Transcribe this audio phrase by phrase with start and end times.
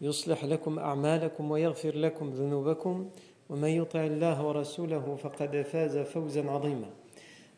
[0.00, 3.08] يصلح لكم أعمالكم ويغفر لكم ذنوبكم
[3.50, 6.90] ومن يطع الله ورسوله فقد فاز فوزا عظيما.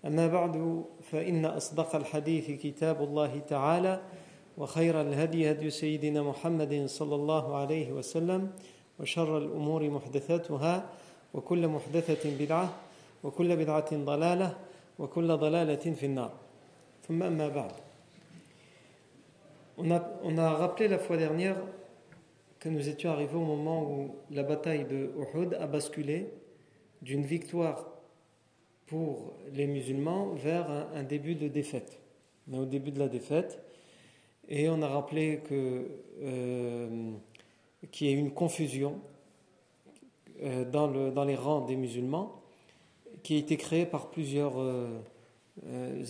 [0.06, 4.00] أما بعد فإن أصدق الحديث كتاب الله تعالى
[4.58, 8.50] وخير الهدي هدي سيدنا محمد صلى الله عليه وسلم
[9.00, 10.86] وشر الأمور محدثاتها
[11.34, 12.72] وكل محدثة بدعة
[13.24, 14.56] وكل بدعة ضلالة
[14.98, 16.32] وكل ضلالة في النار.
[17.08, 17.72] ثم أما بعد.
[19.78, 21.56] On a, on a rappelé la fois dernière
[22.60, 26.28] que nous étions arrivés au moment où la bataille de Uhud a basculé
[27.00, 27.88] d'une victoire
[28.86, 31.98] pour les musulmans vers un, début de défaite.
[32.48, 33.62] Mais au début de la défaite,
[34.48, 37.12] et on a rappelé euh,
[37.90, 39.00] qu'il y a eu une confusion
[40.42, 42.42] euh, dans, le, dans, les rangs des musulmans
[43.22, 45.00] qui a été créée par plusieurs euh,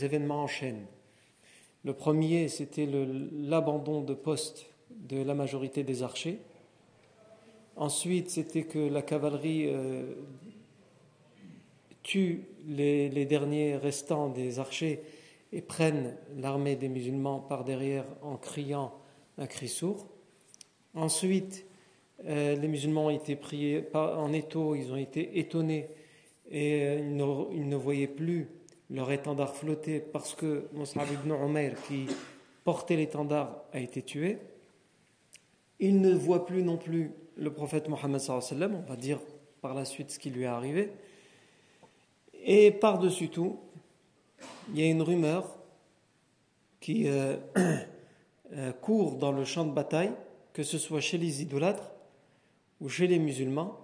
[0.02, 0.84] événements en chaîne.
[1.84, 2.88] Le premier, c'était
[3.32, 6.38] l'abandon de poste de la majorité des archers.
[7.76, 10.02] Ensuite, c'était que la cavalerie euh,
[12.02, 15.02] tue les, derniers restants des archers
[15.52, 18.92] et prenne l'armée des musulmans par derrière en criant
[19.38, 20.06] un cri sourd.
[20.94, 21.64] Ensuite,
[22.26, 25.88] euh, les musulmans ont été pris en étau, ils ont été étonnés
[26.50, 28.48] et euh, ils, ne, voyaient plus
[28.90, 32.06] leur étendard flotter parce que Mus'ab ibn Umayr, qui
[32.64, 34.38] portait l'étendard, a été tué.
[35.80, 39.18] Ils ne voient plus non plus le prophète Mohammed, on va dire
[39.62, 40.92] par la suite ce qui lui est arrivé.
[42.44, 43.58] Et par-dessus tout,
[44.70, 45.58] il y a une rumeur
[46.80, 47.36] qui euh,
[48.52, 50.12] euh, court dans le champ de bataille,
[50.52, 51.90] que ce soit chez les idolâtres
[52.80, 53.78] ou chez les musulmans,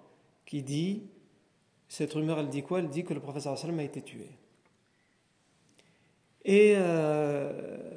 [0.47, 1.03] qui dit,
[1.89, 2.79] cette rumeur, elle dit quoi?
[2.79, 4.29] Elle dit que le prophète a été tué.
[6.45, 7.96] Et euh,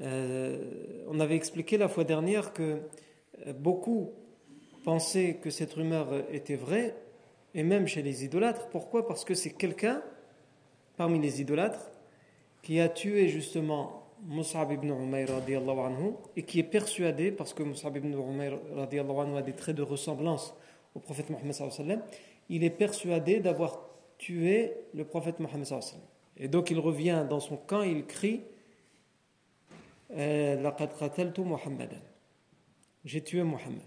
[0.00, 2.78] euh, on avait expliqué la fois dernière que
[3.58, 4.12] beaucoup
[4.84, 6.94] pensaient que cette rumeur était vraie,
[7.54, 8.68] et même chez les idolâtres.
[8.68, 9.06] Pourquoi?
[9.06, 10.02] Parce que c'est quelqu'un
[10.96, 11.90] parmi les idolâtres
[12.62, 17.96] qui a tué justement Mus'ab ibn Umayr anhu, et qui est persuadé, parce que Mus'ab
[17.96, 20.54] ibn Umayr anhu a des traits de ressemblance
[20.94, 22.02] au prophète Mohammed sallam,
[22.48, 23.88] il est persuadé d'avoir
[24.18, 26.00] tué le prophète Mohammed sallam.
[26.36, 28.42] Et donc il revient dans son camp il crie
[31.44, 32.00] Muhammadan.
[33.04, 33.86] J'ai tué Muhammad.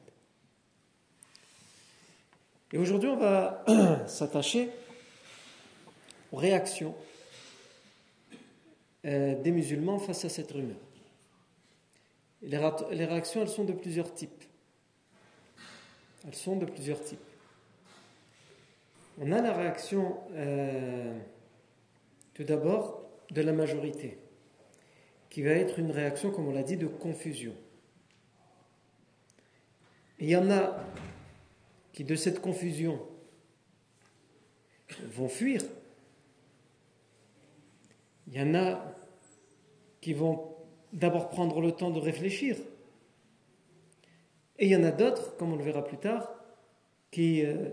[2.73, 3.63] Et aujourd'hui, on va
[4.07, 4.69] s'attacher
[6.31, 6.95] aux réactions
[9.05, 10.77] euh, des musulmans face à cette rumeur.
[12.43, 14.43] Les réactions, elles sont de plusieurs types.
[16.25, 17.19] Elles sont de plusieurs types.
[19.19, 21.19] On a la réaction, euh,
[22.33, 24.17] tout d'abord, de la majorité,
[25.31, 27.55] qui va être une réaction, comme on l'a dit, de confusion.
[30.19, 30.85] Il y en a
[31.93, 32.99] qui, de cette confusion,
[35.05, 35.63] vont fuir.
[38.27, 38.93] Il y en a
[40.01, 40.53] qui vont
[40.91, 42.57] d'abord prendre le temps de réfléchir.
[44.59, 46.29] Et il y en a d'autres, comme on le verra plus tard,
[47.09, 47.69] qui euh,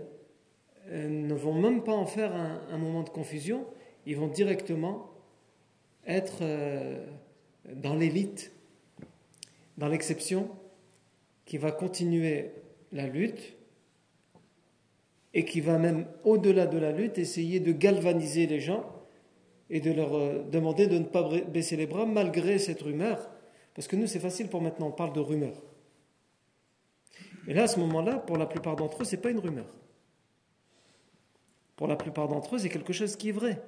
[0.87, 3.67] ne vont même pas en faire un, un, moment de confusion,
[4.05, 5.11] ils vont directement
[6.05, 7.05] être euh,
[7.65, 8.51] dans l'élite,
[9.77, 10.49] dans l'exception,
[11.45, 12.51] qui va continuer
[12.91, 13.55] la lutte
[15.33, 18.83] et qui va même au-delà de la lutte essayer de galvaniser les gens
[19.69, 23.29] et de leur demander de ne pas baisser les bras malgré cette rumeur.
[23.75, 25.53] Parce que nous, c'est facile pour maintenant, on parle de rumeur.
[27.47, 29.67] Et là, à ce moment-là, pour la plupart d'entre eux, ce n'est pas une rumeur.
[31.75, 33.61] Pour la plupart d'entre eux, c'est quelque chose qui est vrai.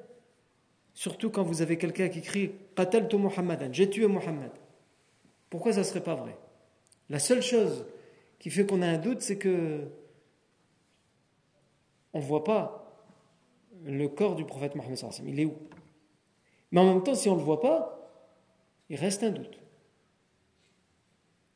[1.02, 4.52] Surtout quand vous avez quelqu'un qui crie Muhammadan, j'ai tué Muhammad.
[5.50, 6.38] Pourquoi ça ne serait pas vrai?
[7.10, 7.88] La seule chose
[8.38, 9.88] qui fait qu'on a un doute, c'est que
[12.14, 13.04] on ne voit pas
[13.84, 15.56] le corps du prophète Mohammed Il est où?
[16.72, 18.08] Mais en même temps, si on ne le voit pas,
[18.88, 19.60] il reste un doute.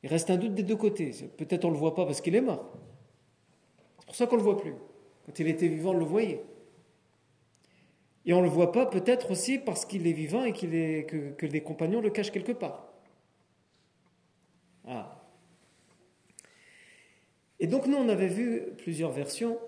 [0.01, 1.11] Il reste un doute des deux côtés.
[1.37, 2.73] Peut-être on ne le voit pas parce qu'il est mort.
[3.99, 4.73] C'est pour ça qu'on ne le voit plus.
[5.27, 6.43] Quand il était vivant, on le voyait.
[8.25, 11.05] Et on ne le voit pas peut-être aussi parce qu'il est vivant et qu'il est,
[11.05, 12.91] que, que les compagnons le cachent quelque part.
[14.87, 15.21] Ah.
[17.59, 19.59] Et donc nous, on avait vu plusieurs versions,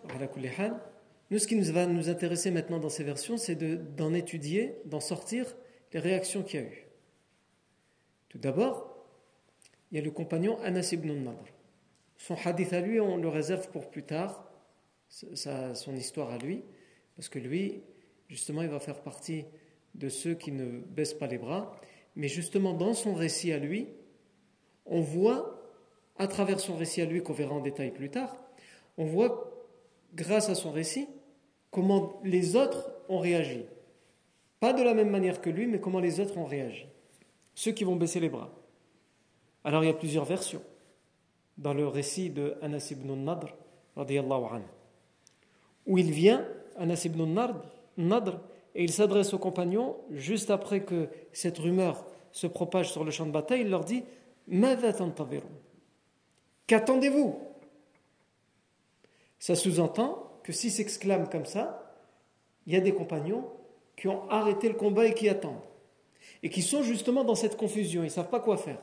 [1.31, 3.55] Nous, ce qui nous va nous intéresser maintenant dans ces versions, c'est
[3.95, 5.55] d'en étudier, d'en sortir
[5.93, 6.87] les réactions qu'il y a eu.
[8.29, 9.05] Tout d'abord,
[9.91, 11.45] il y a le compagnon Anas ibn Nadr.
[12.17, 14.49] Son hadith à lui, on le réserve pour plus tard,
[15.09, 16.63] son histoire à lui,
[17.15, 17.83] parce que lui,
[18.27, 19.45] justement, il va faire partie
[19.95, 21.79] de ceux qui ne baissent pas les bras.
[22.15, 23.87] Mais justement, dans son récit à lui,
[24.85, 25.61] on voit,
[26.17, 28.35] à travers son récit à lui, qu'on verra en détail plus tard,
[28.97, 29.51] on voit,
[30.15, 31.07] grâce à son récit,
[31.71, 33.65] comment les autres ont réagi.
[34.59, 36.87] Pas de la même manière que lui, mais comment les autres ont réagi.
[37.53, 38.51] Ceux qui vont baisser les bras.
[39.63, 40.63] Alors il y a plusieurs versions
[41.57, 43.55] dans le récit de Anas ibn Nadr,
[45.85, 46.47] où il vient,
[46.77, 47.25] Anas ibn
[47.97, 48.39] Nadr,
[48.75, 53.25] et il s'adresse aux compagnons juste après que cette rumeur se propage sur le champ
[53.25, 54.03] de bataille, il leur dit
[56.67, 57.39] Qu'attendez-vous?
[59.39, 61.95] Ça sous-entend que s'ils s'exclament comme ça,
[62.65, 63.49] il y a des compagnons
[63.95, 65.61] qui ont arrêté le combat et qui attendent.
[66.43, 68.79] Et qui sont justement dans cette confusion, ils ne savent pas quoi faire.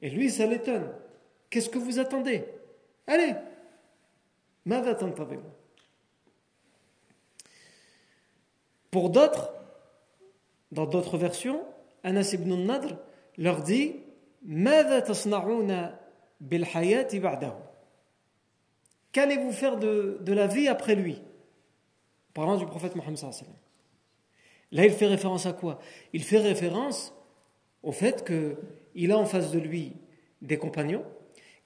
[0.00, 0.92] Et lui, ça l'étonne.
[1.50, 2.44] Qu'est-ce que vous attendez?
[3.06, 3.34] Allez
[8.96, 9.52] Pour d'autres,
[10.72, 11.60] dans d'autres versions,
[12.02, 12.96] Anas ibn Nadr
[13.36, 13.96] leur dit
[19.12, 21.20] Qu'allez-vous faire de, la vie après lui?
[22.32, 23.18] Parlant du prophète Mohammed.
[24.72, 25.78] Là, il fait référence à quoi?
[26.14, 27.12] Il fait référence
[27.82, 29.92] au fait qu'il a en face de lui
[30.40, 31.04] des compagnons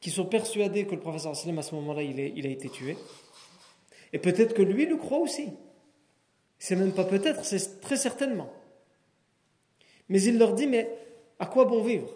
[0.00, 2.96] qui sont persuadés que le prophète à ce moment-là, il, a été tué.
[4.12, 5.50] Et peut-être que lui le croit aussi.
[6.60, 8.52] C'est même pas peut-être, c'est très certainement.
[10.10, 10.88] Mais il leur dit, mais
[11.38, 12.12] à quoi bon vivre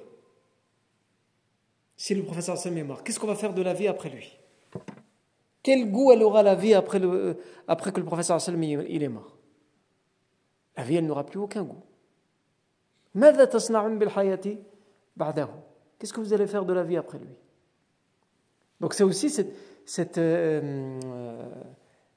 [1.96, 3.02] si le professeur Sam est mort?
[3.02, 4.38] Qu'est-ce qu'on va faire de la vie après lui?
[5.62, 9.08] Quel goût elle aura la vie après, le, après que le professeur Sam il est
[9.08, 9.38] mort?
[10.76, 11.82] La vie, elle n'aura plus aucun goût.
[15.99, 17.35] Qu'est-ce que vous allez faire de la vie après lui?
[18.79, 19.55] Donc c'est aussi cette,
[19.87, 21.00] cette, euh,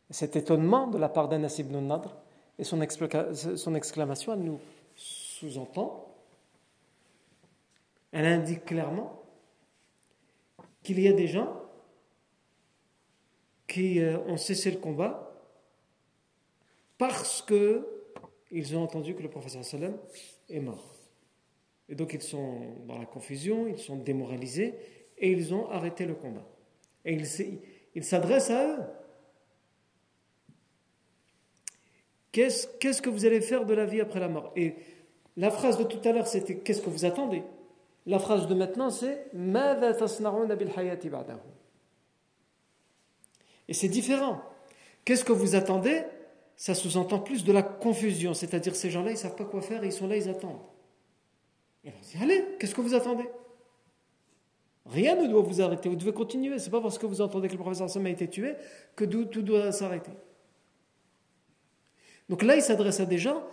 [0.09, 2.15] cet étonnement de la part d'Anas ibn Nadr
[2.59, 4.59] et son, exclamation, elle nous
[4.95, 6.15] sous-entend,
[8.12, 9.21] elle indique clairement
[10.81, 11.62] qu'il y a des gens
[13.68, 15.31] qui euh, ont cessé le combat
[16.98, 17.86] parce que
[18.50, 19.98] ils ont entendu que le professeur sallam
[20.50, 20.95] est mort.
[21.89, 24.74] Et donc ils sont dans la confusion, ils sont démoralisés
[25.18, 26.48] et ils ont arrêté le combat.
[27.06, 27.18] Et
[27.94, 28.83] ils s'adressent à eux.
[32.38, 34.51] Qu'est-ce que vous allez faire de la vie après la mort?
[34.56, 34.75] Et
[35.38, 37.42] la phrase de tout à l'heure, c'était Qu'est-ce que vous attendez?
[38.06, 39.25] La phrase de maintenant, c'est
[43.68, 44.42] Et c'est différent.
[45.04, 46.04] Qu'est-ce que vous attendez?
[46.56, 49.83] Ça sous-entend plus de la confusion, c'est-à-dire ces gens-là, ils ne savent pas quoi faire,
[49.83, 50.61] ils sont là, ils attendent.
[51.83, 53.26] Et on dit, allez, qu'est-ce que vous attendez?
[54.85, 56.59] Rien ne doit vous arrêter, vous devez continuer.
[56.59, 58.54] Ce n'est pas parce que vous entendez que le professeur Sam a été tué
[58.95, 60.11] que tout doit s'arrêter.
[62.30, 63.44] Donc là, il s'adresse à des gens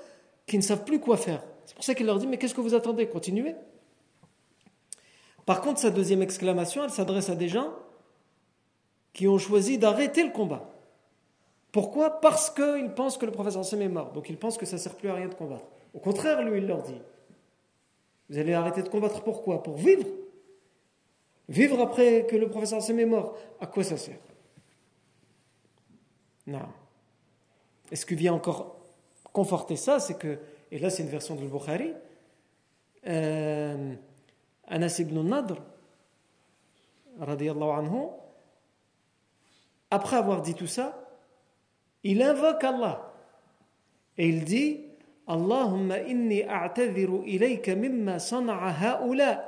[0.46, 1.42] qui ne savent plus quoi faire.
[1.66, 3.06] C'est pour ça qu'il leur dit, mais qu'est-ce que vous attendez?
[3.06, 3.54] Continuez.
[5.46, 7.72] Par contre, sa deuxième exclamation, elle s'adresse à des gens
[9.12, 10.70] qui ont choisi d'arrêter le combat.
[11.70, 12.20] Pourquoi?
[12.20, 14.12] Parce qu'ils pensent que le professeur Sam est mort.
[14.12, 15.64] Donc ils pensent que ça ne sert plus à rien de combattre.
[15.92, 17.00] Au contraire, lui, il leur dit
[18.28, 20.06] Vous allez arrêter de combattre pourquoi Pour vivre
[21.48, 23.36] Vivre après que le professeur Sam est mort.
[23.60, 24.18] À quoi ça sert?
[26.46, 26.60] Non.
[27.90, 28.76] Et ce qui vient encore
[29.32, 30.38] conforter ça, c'est que,
[30.70, 31.92] et là c'est une version de Bukhari,
[33.06, 33.94] euh,
[34.66, 35.56] Anas ibn Nadr,
[37.20, 38.08] anhu,
[39.90, 41.04] après avoir dit tout ça,
[42.02, 43.12] il invoque Allah
[44.18, 44.80] et il dit
[45.26, 49.44] Allahumma inni a'tadhiru ilayka mimma sana'a ha'ula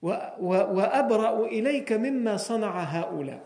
[0.00, 3.40] wa, abra'u ilayka mimma sana'a ha'ula.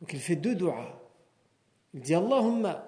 [0.00, 0.56] Donc il fait deux.
[1.94, 2.84] Il dit Allahumma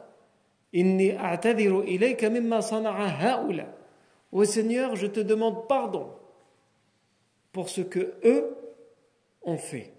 [0.72, 3.74] inni a'tadhiru ilayka mimma sana'a haula.
[4.44, 6.14] Seigneur, je te demande pardon
[7.52, 8.56] pour ce que eux
[9.42, 9.92] ont fait.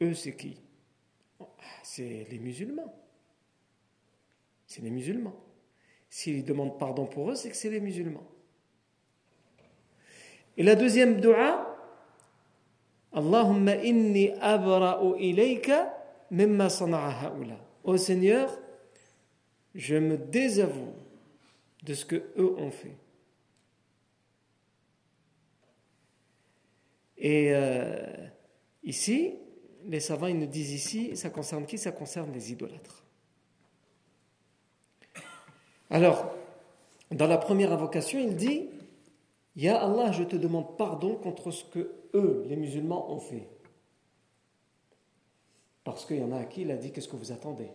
[0.00, 0.60] eux, c'est qui?
[1.84, 2.92] C'est les musulmans.
[4.66, 5.36] C'est les musulmans.
[6.08, 8.26] S'ils demandent pardon pour eux, c'est que c'est les musulmans.
[10.56, 11.71] Et la deuxième dua,
[13.12, 15.92] Allahumma inni abra'u ilayka
[16.30, 17.58] mimma sana'a haula.
[17.84, 18.50] Ô Seigneur,
[19.74, 20.94] je me désavoue
[21.82, 22.96] de ce que eux ont fait.
[27.18, 28.28] Et euh,
[28.82, 29.34] ici,
[29.86, 31.78] les savants ils nous disent ici, ça concerne qui?
[31.78, 33.04] Ça concerne les idolâtres.
[35.90, 36.34] Alors,
[37.10, 38.68] dans la première invocation, il dit
[39.56, 43.48] Ya Allah, je te demande pardon contre ce que eux, les musulmans, ont fait.
[45.84, 47.68] Parce qu'il y en a à qui il a dit Qu'est-ce que vous attendez?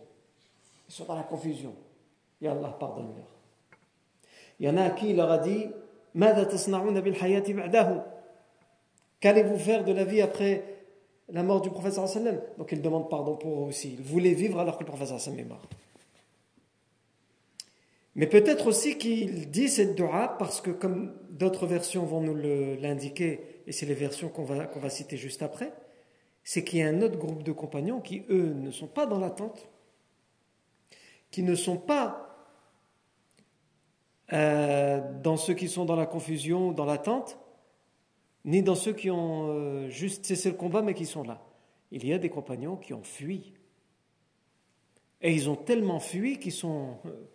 [0.88, 1.74] Ils sont dans la confusion.
[2.40, 3.26] Ya Allah, pardonne-leur.
[4.58, 5.66] Il y en a à qui il leur a dit
[9.20, 10.64] Qu'allez-vous faire de la vie après
[11.28, 12.00] la mort du prophète
[12.56, 13.94] Donc il demande pardon pour eux aussi.
[13.94, 15.62] Il voulait vivre alors que le prophète est mort.
[18.14, 23.62] Mais peut-être aussi qu'il dit cette dua parce que, comme d'autres versions vont nous l'indiquer,
[23.66, 25.72] et c'est les versions qu'on va, va citer juste après,
[26.42, 29.18] c'est qu'il y a un autre groupe de compagnons qui, eux, ne sont pas dans
[29.18, 29.68] l'attente,
[31.30, 32.28] qui ne sont pas
[34.32, 37.38] euh, dans ceux qui sont dans la confusion, dans l'attente,
[38.44, 41.42] ni dans ceux qui ont euh, juste cessé le combat mais qui sont là.
[41.90, 43.54] Il y a des compagnons qui ont fui.
[45.20, 47.28] Et ils ont tellement fui qu'ils sont, euh,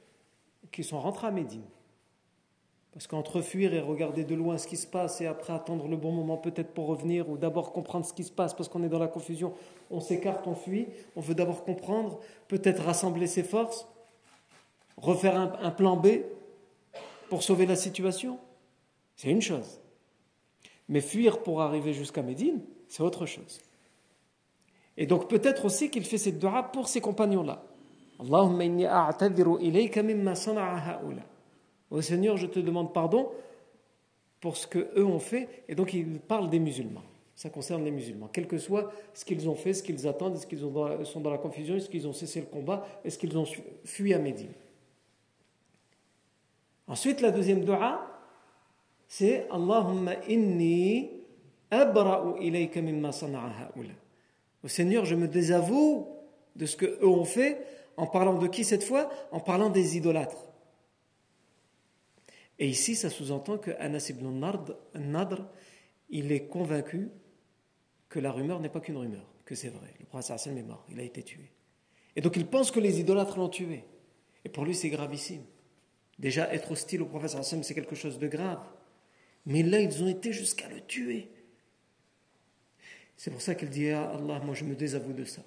[0.81, 1.65] sont rentrés à Médine.
[2.93, 5.97] Parce qu'entre fuir et regarder de loin ce qui se passe et après attendre le
[5.97, 8.89] bon moment peut-être pour revenir ou d'abord comprendre ce qui se passe parce qu'on est
[8.89, 9.53] dans la confusion,
[9.91, 13.87] on s'écarte, on fuit, on veut d'abord comprendre, peut-être rassembler ses forces,
[14.97, 16.07] refaire un plan B
[17.29, 18.39] pour sauver la situation.
[19.15, 19.79] C'est une chose.
[20.87, 23.59] Mais fuir pour arriver jusqu'à Médine, c'est autre chose.
[24.97, 27.63] Et donc peut-être aussi qu'il fait cette dua pour ses compagnons-là.
[28.23, 28.83] Allahumma inni
[29.61, 31.01] ilayka mimma sana'a
[31.91, 33.29] Ô Seigneur, je te demande pardon
[34.39, 35.47] pour ce que eux ont fait.
[35.67, 37.03] Et donc il parle des musulmans.
[37.35, 38.29] Ça concerne les musulmans.
[38.31, 41.37] Quel que soit ce qu'ils ont fait, ce qu'ils attendent, est-ce qu'ils sont dans la
[41.37, 43.45] confusion, est-ce qu'ils ont cessé le combat, est-ce qu'ils ont
[43.83, 44.51] fui à Médine.
[46.87, 48.07] Ensuite, la deuxième dua,
[49.07, 51.09] c'est Allahumma inni
[51.71, 53.71] abra'u ilayka mimma sana'a
[54.63, 56.07] Au Seigneur, je me désavoue
[56.55, 57.65] de ce qu'eux ont fait,
[57.97, 59.09] en parlant de qui cette fois?
[59.31, 60.51] En parlant des idolâtres.
[62.59, 64.27] Et ici, ça sous-entend que Anas ibn
[64.95, 65.47] Nadr,
[66.09, 67.09] il est convaincu
[68.09, 69.93] que la rumeur n'est pas qu'une rumeur, que c'est vrai.
[69.99, 71.51] Le prophète est mort, il a été tué.
[72.15, 73.83] Et donc il pense que les idolâtres l'ont tué.
[74.45, 75.43] Et pour lui, c'est gravissime.
[76.19, 78.61] Déjà, être hostile au prophète c'est quelque chose de grave.
[79.45, 81.29] Mais là, ils ont été jusqu'à le tuer.
[83.17, 85.41] C'est pour ça qu'il dit ah Allah, moi je me désavoue de ça.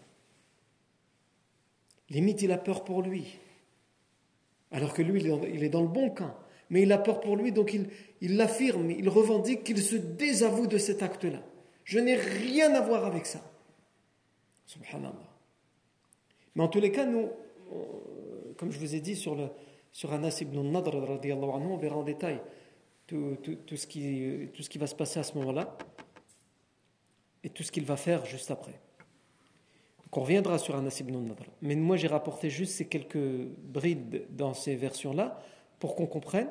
[2.11, 3.39] Limite, il a peur pour lui.
[4.71, 6.35] Alors que lui, il est dans le bon camp.
[6.71, 7.77] Mais il a peur pour lui, donc
[8.21, 11.41] il l'affirme, il, revendique qu'il se désavoue de cet acte-là.
[11.85, 13.41] Je n'ai rien à voir avec ça.
[14.67, 15.15] Subhanallah.
[16.57, 17.29] Mais en tous les cas, nous,
[18.57, 19.49] comme je vous ai dit sur le,
[19.93, 22.41] sur Anas ibn Nadr, anhu, on verra en détail
[23.07, 23.37] tout,
[23.77, 25.79] ce qui, tout ce qui va se passer à ce moment-là
[27.45, 28.81] et tout ce qu'il va faire juste après.
[30.07, 31.45] Donc on reviendra sur Anas ibn Nadr.
[31.63, 35.41] Mais moi j'ai rapporté juste ces quelques brides dans ces versions-là
[35.81, 36.49] pour qu'on comprenne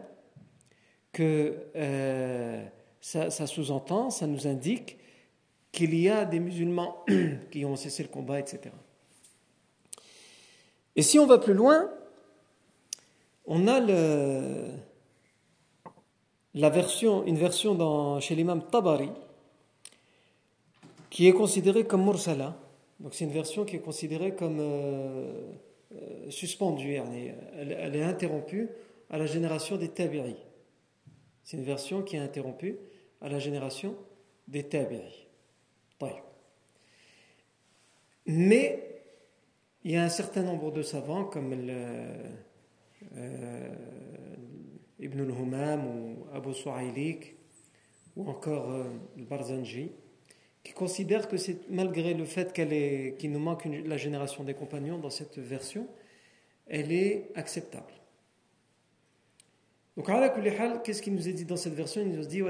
[1.14, 2.66] que euh,
[3.00, 4.98] ça, sous-entend, ça nous indique
[5.72, 7.06] qu'il y a des musulmans
[7.52, 8.74] qui ont cessé le combat, etc.
[10.98, 11.90] Et si on va plus loin,
[13.46, 13.80] on a
[16.54, 19.12] la version, une version dans, chez l'imam Tabari
[21.10, 22.58] qui est considérée comme mursala.
[23.00, 25.52] Donc c'est une version qui est considérée comme euh,
[25.94, 28.70] euh, suspendue, elle, est interrompue
[29.10, 30.36] à la génération des tabi'i.
[31.44, 32.78] C'est une version qui est interrompue
[33.22, 33.96] à la génération
[34.48, 35.28] des tabi'i.
[38.28, 39.04] Mais
[39.84, 43.70] il y a un certain nombre de savants comme euh,
[45.00, 47.36] Ibn al-Humam ou Abu Su'aylik
[48.16, 48.68] ou encore
[49.16, 49.92] le Barzanji
[50.66, 54.98] qui considèrent que c'est malgré le fait qu'elle qu'il nous manque la génération des compagnons
[54.98, 55.88] dans cette version,
[56.66, 57.94] elle est acceptable.
[59.96, 60.10] Donc,
[60.84, 62.02] qu'est-ce qu'il nous est dit dans cette version?
[62.02, 62.42] Il nous dit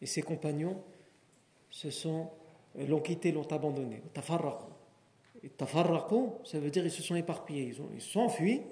[0.00, 0.80] Et ses compagnons
[1.68, 2.30] se sont
[2.76, 4.02] l'ont quitté, l'ont abandonné.
[5.42, 8.62] Et tafarraqu, ça veut dire ils se sont éparpillés, ils, ont, ils sont enfuis,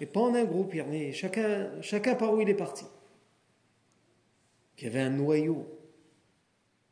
[0.00, 0.74] et pas en un groupe,
[1.12, 2.84] chacun, chacun par où il est parti.
[4.76, 5.66] qu'il y avait un noyau,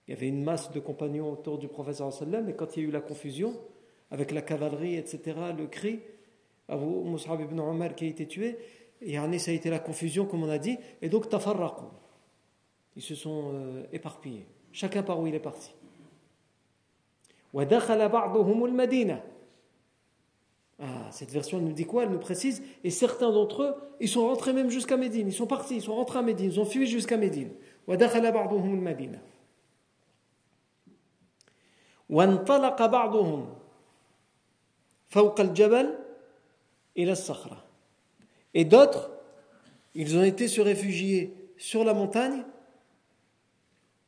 [0.06, 2.86] il y avait une masse de compagnons autour du prophète sallam, et quand il y
[2.86, 3.54] a eu la confusion,
[4.10, 6.00] avec la cavalerie, etc., le cri,
[6.68, 8.56] Abu Mus'ab ibn Omar qui a été tué,
[9.02, 11.84] et ça a été la confusion, comme on a dit, et donc tafarraqu.
[12.96, 15.74] Ils se sont euh, éparpillés, chacun par où il est parti.
[20.81, 22.63] Ah, cette version nous dit quoi Elle nous précise.
[22.83, 25.27] Et certains d'entre eux, ils sont rentrés même jusqu'à Médine.
[25.27, 27.51] Ils sont partis, ils sont rentrés à Médine, ils ont fui jusqu'à Médine.
[32.09, 33.55] وانطلق بعضهم
[35.09, 35.95] فوق الجبل
[36.97, 37.63] إلى الصخرة
[38.55, 39.11] Et d'autres,
[39.93, 42.43] ils ont été se réfugier sur la montagne,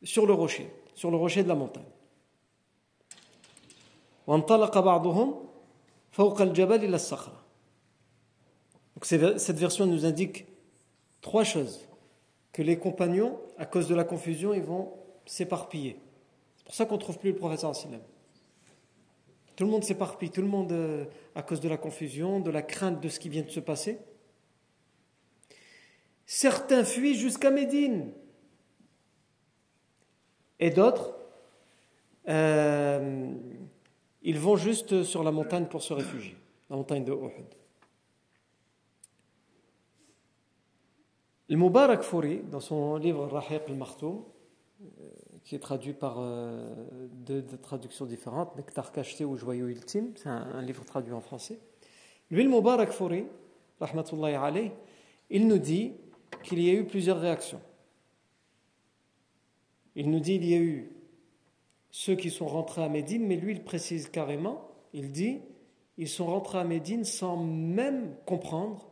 [0.01, 1.91] sur le rocher, sur le rocher de la montagne.
[4.27, 5.44] وانطلق بعضهم
[6.15, 7.41] فوق الجبل إلى الصخرة
[8.95, 10.45] Donc cette version nous indique
[11.21, 11.87] trois choses.
[12.51, 14.93] Que les compagnons, à cause de la confusion, ils vont
[15.25, 15.97] s'éparpiller.
[16.57, 18.01] C'est pour ça qu'on ne trouve plus le professeur sallam.
[19.55, 22.61] Tout le monde s'éparpille, tout le monde, euh, à cause de la confusion, de la
[22.61, 23.99] crainte de ce qui vient de se passer.
[26.25, 28.11] Certains fuient jusqu'à Médine.
[30.59, 31.15] Et d'autres,
[32.27, 33.33] euh,
[34.26, 36.36] ils vont juste sur la montagne pour se réfugier,
[36.68, 37.46] la montagne de Uhud.
[41.48, 44.24] Le Mubarak Fouri, dans son livre Rahiq al-Martoum,
[45.44, 46.74] qui est traduit par euh,
[47.08, 51.60] deux, traductions différentes, Nectar cacheté ou Joyau ultime, c'est un, livre traduit en français.
[52.32, 53.26] Lui, le Mubarak Fouri,
[53.78, 54.72] rahmatullahi alayh,
[55.30, 55.92] il nous dit
[56.42, 57.60] qu'il y a eu plusieurs réactions.
[59.94, 60.95] Il nous dit qu'il y a eu
[61.98, 65.40] ceux qui sont rentrés à Médine, mais lui, il précise carrément, il dit,
[65.96, 68.90] ils sont rentrés à Médine sans même comprendre,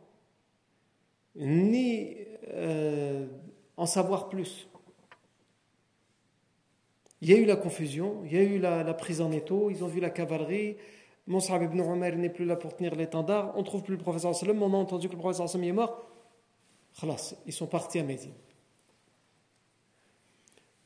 [1.35, 2.15] ni
[2.47, 3.27] euh,
[3.77, 4.67] en savoir plus.
[7.21, 9.83] Il y a eu la confusion, il y a eu la, prise en étau, ils
[9.83, 10.75] ont vu la cavalerie.
[11.27, 13.53] Monsab ibn Umar n'est plus là pour tenir l'étendard.
[13.55, 14.63] On ne trouve plus le professeur sallam.
[14.63, 16.09] On a entendu que le professeur est mort.
[16.99, 18.33] Khalas, ils sont partis à Médine.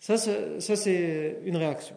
[0.01, 1.95] Ça, c'est une réaction.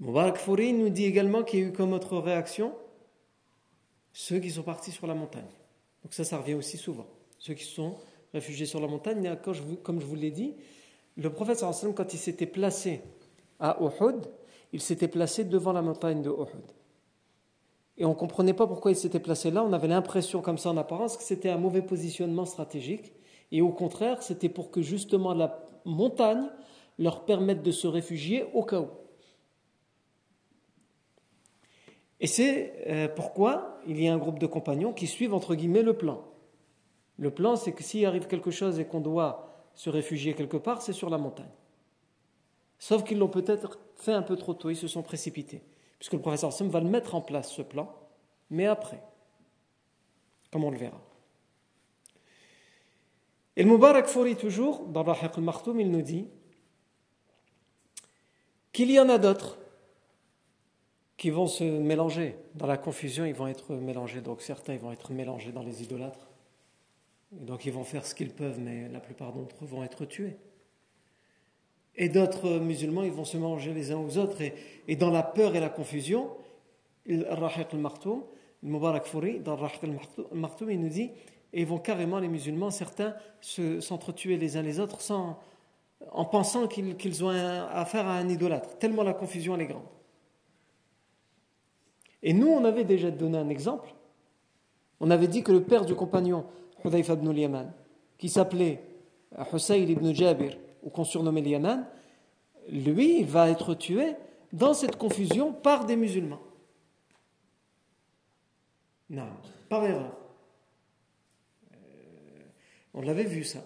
[0.00, 2.74] Mubarak Fouri nous dit également qu'il y a eu comme autre réaction
[4.12, 5.44] ceux qui sont partis sur la montagne.
[6.02, 7.06] Donc ça, ça revient aussi souvent.
[7.38, 7.96] Ceux qui sont
[8.32, 9.36] réfugiés sur la montagne,
[9.82, 10.54] comme je vous l'ai dit,
[11.16, 13.02] le prophète quand il s'était placé
[13.58, 14.26] à Uhud,
[14.72, 16.72] il s'était placé devant la montagne de Uhud.
[17.98, 19.64] Et on ne comprenait pas pourquoi il s'était placé là.
[19.64, 23.14] On avait l'impression, comme ça en apparence, que c'était un mauvais positionnement stratégique.
[23.52, 26.50] Et au contraire, c'était pour que justement la montagne
[26.98, 28.88] leur permette de se réfugier au cas où.
[32.20, 35.82] Et c'est euh, pourquoi il y a un groupe de compagnons qui suivent entre guillemets
[35.82, 36.24] le plan.
[37.18, 40.82] Le plan, c'est que s'il arrive quelque chose et qu'on doit se réfugier quelque part,
[40.82, 41.50] c'est sur la montagne.
[42.78, 45.62] Sauf qu'ils l'ont peut-être fait un peu trop tôt, ils se sont précipités.
[45.98, 47.94] Puisque le professeur Sam va le mettre en place, ce plan,
[48.50, 49.02] mais après,
[50.52, 51.00] comme on le verra.
[53.56, 56.28] Et le Mubarak Fouri, toujours, dans Rahiq al-Martoum, il nous dit
[58.72, 59.58] qu'il y en a d'autres
[61.16, 62.36] qui vont se mélanger.
[62.54, 64.20] Dans la confusion, ils vont être mélangés.
[64.20, 66.28] Donc certains, ils vont être mélangés dans les idolâtres.
[67.32, 70.36] Donc ils vont faire ce qu'ils peuvent, mais la plupart d'entre eux vont être tués.
[71.96, 74.42] Et d'autres musulmans, ils vont se manger les uns aux autres.
[74.86, 76.28] Et, dans la peur et la confusion,
[77.08, 78.22] Rahiq al-Martoum,
[78.62, 81.10] le Mubarak Fouri, dans Rahiq al-Martoum, il nous dit,
[81.54, 84.98] et ils vont carrément, les musulmans, certains, s'entretuer les uns les autres
[86.12, 89.86] en pensant qu'ils ont affaire à un idolâtre, tellement la confusion elle est grande.
[92.22, 93.94] Et nous, on avait déjà donné un exemple.
[95.00, 96.46] On avait dit que le père du compagnon
[96.84, 97.72] Hudayfa ibn al-Yaman,
[98.18, 98.82] qui s'appelait
[99.52, 101.86] Husayl ibn Jabir, ou qu'on surnommait Yaman,
[102.68, 104.14] lui va être tué
[104.52, 106.40] dans cette confusion par des musulmans.
[109.10, 109.28] Non,
[109.68, 110.16] par erreur.
[111.72, 111.76] Euh,
[112.94, 113.60] on l'avait vu ça.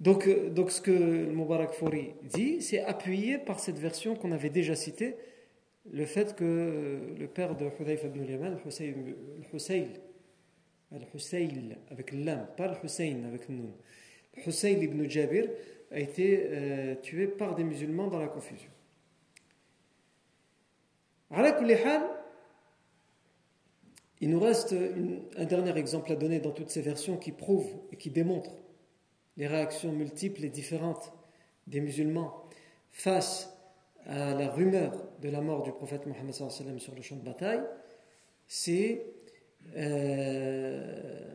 [0.00, 1.72] Donc, euh, donc ce que le Mubarak
[2.22, 5.16] dit, c'est appuyé par cette version qu'on avait déjà citée,
[5.92, 10.00] le fait que le père de Hudayfa ibn al-Yaman, Husayl,
[10.92, 13.72] Al-Husayl avec l'âme, pas Al-Hussein avec nous.
[14.46, 15.48] Husayl ibn Jabir
[15.90, 18.70] a été euh, tué par des musulmans dans la confusion.
[24.20, 24.74] Il nous reste
[25.36, 28.50] un dernier exemple à donner dans toutes ces versions qui prouve et qui démontre
[29.36, 31.12] les réactions multiples et différentes
[31.66, 32.44] des musulmans
[32.90, 33.55] face
[34.06, 37.62] à la rumeur de la mort du prophète Mohammed sur le champ de bataille.
[38.46, 39.06] C'est
[39.76, 41.34] euh,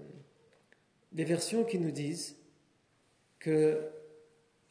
[1.11, 2.37] des versions qui nous disent
[3.39, 3.91] que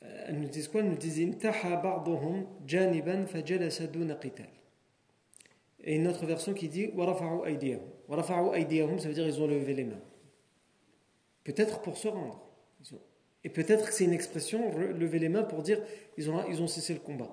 [0.01, 0.81] elles nous disent quoi?
[0.81, 1.21] Elles nous disent
[2.67, 3.25] janiban.
[5.83, 7.85] Et une autre version qui dit Warafa'u aydiyahum.
[8.09, 10.01] Warafa'u aydiyahum, ça veut dire ils ont levé les mains.
[11.45, 12.47] Peut-être pour se rendre.
[13.45, 15.83] Et peut-être que c'est une expression, lever les mains pour dire
[16.17, 17.31] ils ont, ils ont cessé le combat.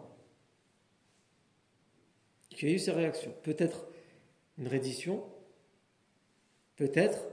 [2.62, 3.34] Y a eu ces réactions.
[3.44, 3.88] Peut-être
[4.58, 5.24] une reddition,
[6.76, 7.24] peut-être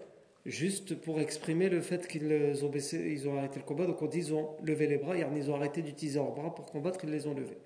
[0.45, 3.87] juste pour exprimer le fait qu'ils ont, baissé, ils ont arrêté le combat.
[3.87, 6.67] Donc on dit ils ont levé les bras, ils ont arrêté d'utiliser leurs bras pour
[6.67, 7.59] combattre, ils les ont levés.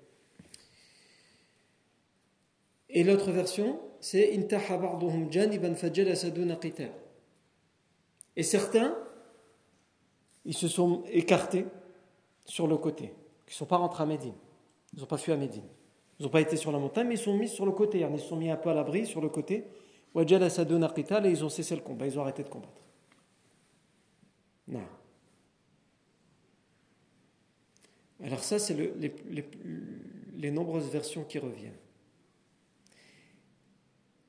[2.89, 4.33] Et l'autre version, c'est
[8.35, 8.97] Et certains,
[10.45, 11.65] ils se sont écartés
[12.45, 13.13] sur le côté,
[13.47, 14.33] ils ne sont pas rentrés à Médine,
[14.93, 15.67] ils n'ont pas fui à Médine.
[16.19, 17.99] Ils n'ont pas été sur la montagne, mais ils sont mis sur le côté.
[17.99, 19.65] Ils se sont mis un peu à l'abri sur le côté.
[20.15, 22.81] Et ils ont cessé le combat, ils ont arrêté de combattre.
[24.67, 24.81] Non.
[28.23, 29.45] Alors ça, c'est les,
[30.35, 31.77] les, nombreuses versions qui reviennent.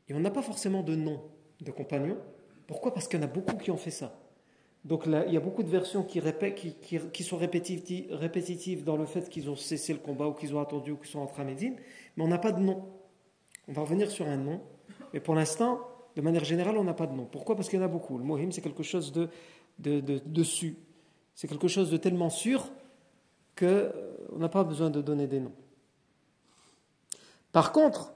[0.08, 1.20] Et on n'a pas forcément de nom
[1.60, 2.18] de compagnons.
[2.66, 2.94] Pourquoi?
[2.94, 4.19] Parce qu'il y en a beaucoup qui ont fait ça.
[4.84, 6.20] Donc il y a beaucoup de versions qui,
[7.22, 10.96] sont répétitives, dans le fait qu'ils ont cessé le combat ou qu'ils ont attendu ou
[10.96, 11.76] qu'ils sont entrés à Médine,
[12.16, 12.84] mais on n'a pas de nom.
[13.68, 14.60] On va revenir sur un nom,
[15.12, 15.80] mais pour l'instant,
[16.16, 17.26] de manière générale, on n'a pas de nom.
[17.30, 17.56] Pourquoi?
[17.56, 18.16] Parce qu'il y en a beaucoup.
[18.16, 19.28] Le mohim, c'est quelque chose de,
[19.78, 20.76] de, de dessus.
[21.34, 22.64] C'est quelque chose de tellement sûr
[23.58, 23.92] qu'on euh,
[24.36, 25.54] n'a pas besoin de donner des noms.
[27.52, 28.12] Par contre,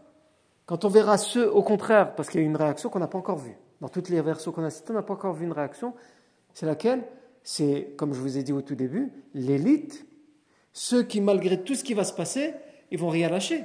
[0.67, 3.19] quand on verra ceux, au contraire, parce qu'il y a une réaction qu'on n'a pas
[3.19, 5.53] encore vue, dans toutes les versions qu'on a citées, on n'a pas encore vu une
[5.53, 5.95] réaction,
[6.55, 7.05] c'est laquelle?
[7.43, 10.07] C'est, comme je vous ai dit au tout début, l'élite,
[10.73, 12.55] ceux qui, malgré tout ce qui va se passer,
[12.91, 13.65] ils vont rien lâcher.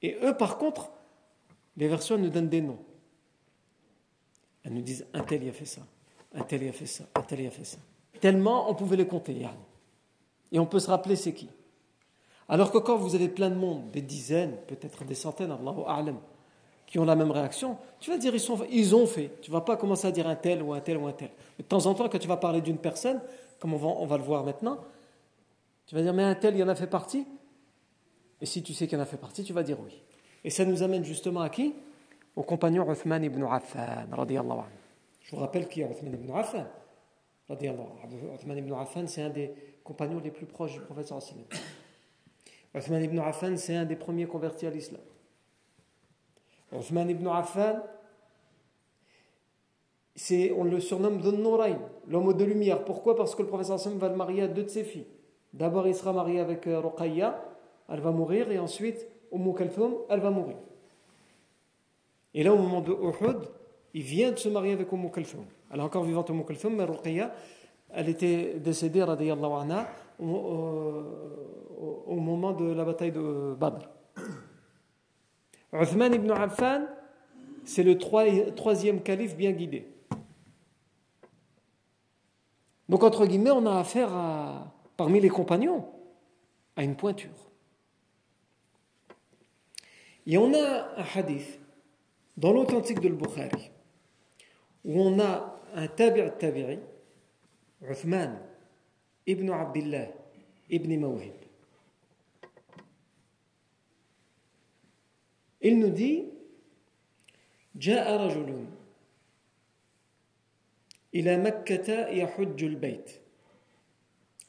[0.00, 0.90] Et eux, par contre,
[1.76, 2.78] les versions nous donnent des noms.
[4.64, 5.82] Elles nous disent un tel y a fait ça,
[6.34, 7.78] un tel y a fait ça, un tel y a fait ça.
[8.20, 9.46] Tellement on pouvait les compter,
[10.50, 11.48] Et on peut se rappeler c'est qui.
[12.48, 16.18] Alors que quand vous avez plein de monde, des dizaines, peut-être des centaines, Allahu A'lam,
[16.86, 19.32] qui ont la même réaction, tu vas dire ils, sont, ils ont fait.
[19.42, 21.30] Tu vas pas commencer à dire un tel ou un tel ou un tel.
[21.58, 23.20] de temps en temps, quand tu vas parler d'une personne,
[23.58, 24.78] comme on va, on va le voir maintenant,
[25.86, 27.26] tu vas dire mais un tel, il en a fait partie?
[28.40, 30.00] Et si tu sais qu'il en a fait partie, tu vas dire oui.
[30.44, 31.74] Et ça nous amène justement à qui?
[32.36, 34.06] Au compagnon Uthman ibn Affan,
[35.22, 36.66] Je vous rappelle qui est Uthman ibn Affan.
[37.50, 41.46] Uthman ibn Affan, c'est un des compagnons les plus proches du prophète sallallahu
[42.74, 45.00] Uthman ibn Affan, c'est un des premiers convertis à l'islam.
[46.72, 47.82] Othman ibn Affan,
[50.56, 51.42] on le surnomme Dhun
[52.08, 52.84] l'homme de lumière.
[52.84, 53.16] Pourquoi?
[53.16, 55.06] Parce que le professeur Hassan va le marier à deux de ses filles.
[55.52, 57.42] D'abord, il sera marié avec euh, Ruqayya,
[57.88, 60.56] elle va mourir, et ensuite, Umm Kalthum, elle va mourir.
[62.34, 63.38] Et là, au moment de Uhud,
[63.94, 65.44] il vient de se marier avec Umm Kalthum.
[65.72, 67.32] Elle est encore vivante, Umm Kalthum, mais Ruqayya,
[67.90, 73.88] elle était décédée, anha, au, au, au moment de la bataille de Badr.
[75.80, 76.86] Uthman ibn Affan,
[77.64, 79.86] c'est le troisième calife bien guidé.
[82.88, 84.10] Donc, entre guillemets, on a affaire
[84.96, 85.88] parmi les compagnons
[86.76, 87.30] à une pointure.
[90.26, 91.60] Et on a un hadith
[92.36, 93.70] dans l'authentique de Bukhari
[94.84, 96.78] où on a un tabi' tabi'i,
[97.82, 98.38] Uthman
[99.26, 100.08] ibn Abdullah
[100.70, 101.45] ibn Mawhib.
[105.66, 106.24] Il nous dit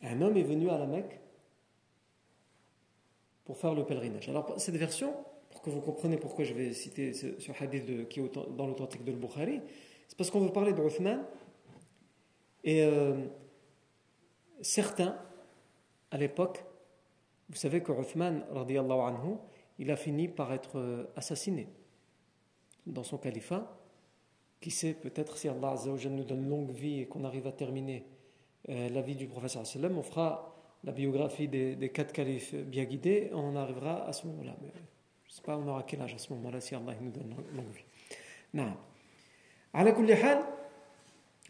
[0.03, 1.19] Un homme est venu à la Mecque
[3.45, 4.29] pour faire le pèlerinage.
[4.29, 5.11] Alors cette version,
[5.49, 7.27] pour que vous compreniez pourquoi je vais citer ce,
[7.59, 9.61] hadith qui est dans l'authentique de Bukhari,
[10.07, 11.25] c'est parce qu'on veut parler de Uthman
[12.63, 13.25] et euh,
[14.61, 15.19] certains
[16.11, 16.63] à l'époque,
[17.49, 19.37] vous savez que Uthman radiallahu anhu,
[19.79, 21.67] il a fini par être euh, assassiné
[22.85, 23.73] dans son califat.
[24.59, 25.75] Qui sait, peut-être si Allah
[26.09, 28.05] nous donne longue vie et qu'on arrive à terminer
[28.69, 33.55] euh, la vie du professeur on fera la biographie des, quatre califes bien guidés, on
[33.55, 34.55] arrivera à ce moment-là.
[34.61, 37.35] Je ne sais pas, on aura quel âge à ce moment-là si Allah nous donne
[37.55, 37.83] longue vie.
[38.53, 38.73] Non.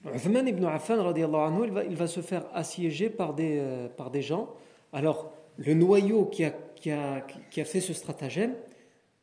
[0.06, 4.12] Uthman ibn Affan, anhu, il, va, il va se faire assiéger par des, euh, par
[4.12, 4.50] des gens.
[4.94, 8.56] Alors, le noyau qui a qui a, qui a fait ce stratagème,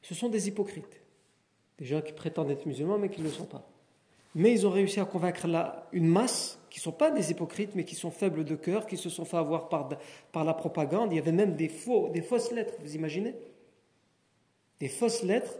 [0.02, 1.00] ce sont des hypocrites.
[1.78, 3.68] Des gens qui prétendent être musulmans mais qui ne le sont pas.
[4.34, 7.74] Mais ils ont réussi à convaincre la, une masse qui ne sont pas des hypocrites
[7.74, 9.88] mais qui sont faibles de cœur, qui se sont fait avoir par,
[10.32, 11.12] par la propagande.
[11.12, 13.34] Il y avait même des, faux, des fausses lettres, vous imaginez?
[14.80, 15.56] Des fausses lettres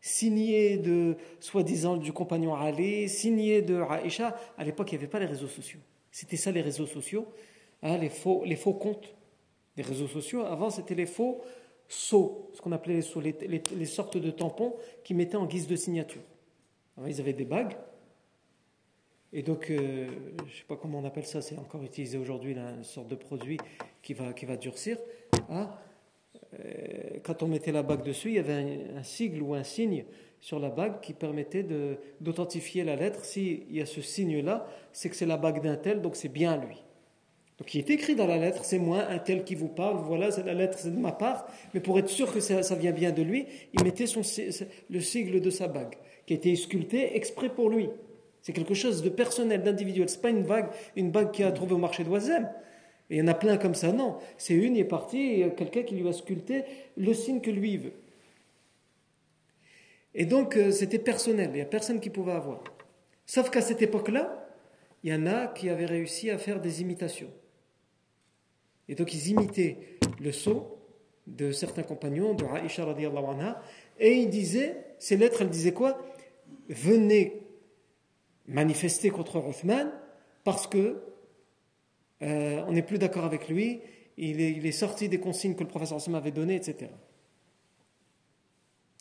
[0.00, 4.36] signées de, soi-disant, du compagnon Ali, signées de Aïcha.
[4.56, 5.80] À l'époque, il n'y avait pas les réseaux sociaux.
[6.10, 7.26] C'était ça les réseaux sociaux.
[7.82, 9.14] hein, les, faux, les faux comptes
[9.76, 10.42] des réseaux sociaux.
[10.44, 11.40] Avant, c'était les faux
[11.88, 16.22] sceaux, ce qu'on appelait les les, sortes de tampons qui mettaient en guise de signature.
[17.06, 17.76] ils avaient des bagues.
[19.34, 20.08] Et donc, euh,
[20.38, 23.14] je ne sais pas comment on appelle ça, c'est encore utilisé aujourd'hui, une sorte de
[23.14, 23.58] produit
[24.02, 24.98] qui va, qui va durcir.
[25.48, 25.78] Ah,
[26.54, 30.04] euh, quand on mettait la bague dessus, il y avait un, sigle ou un signe
[30.40, 31.64] sur la bague qui permettait
[32.20, 33.24] d'authentifier la lettre.
[33.24, 36.56] S'il y a ce signe-là, c'est que c'est la bague d'un tel, donc c'est bien
[36.58, 36.82] lui.
[37.62, 40.30] Donc il est écrit dans la lettre, c'est moi, un tel qui vous parle, voilà,
[40.44, 43.22] la lettre c'est de ma part, mais pour être sûr que ça, vient bien de
[43.22, 44.06] lui, il mettait
[44.90, 45.94] le sigle de sa bague,
[46.26, 47.88] qui a été sculpté exprès pour lui.
[48.40, 50.08] C'est quelque chose de personnel, d'individuel.
[50.08, 52.50] Ce n'est pas une bague, une bague qu'il a trouvée au marché d'Oisem.
[53.10, 54.16] Il y en a plein comme ça, non.
[54.38, 56.64] C'est une, il est parti, quelqu'un qui lui a sculpté
[56.96, 57.92] le signe que lui veut.
[60.16, 62.64] Et donc, euh, c'était personnel, il n'y a personne qui pouvait avoir.
[63.24, 64.48] Sauf qu'à cette époque-là,
[65.04, 67.30] il y en a qui avaient réussi à faire des imitations.
[68.88, 70.78] Et donc, ils imitaient le sceau
[71.26, 73.62] de certains compagnons, de Aisha radiallahu anha,
[73.98, 75.98] et ils disaient, ces lettres, elles disaient quoi?
[76.68, 77.42] Venez
[78.46, 79.92] manifester contre Uthman
[80.44, 81.02] parce que
[82.22, 83.80] euh, on n'est plus d'accord avec lui,
[84.16, 86.90] il est, il est, sorti des consignes que le professeur Hassan avait données, etc.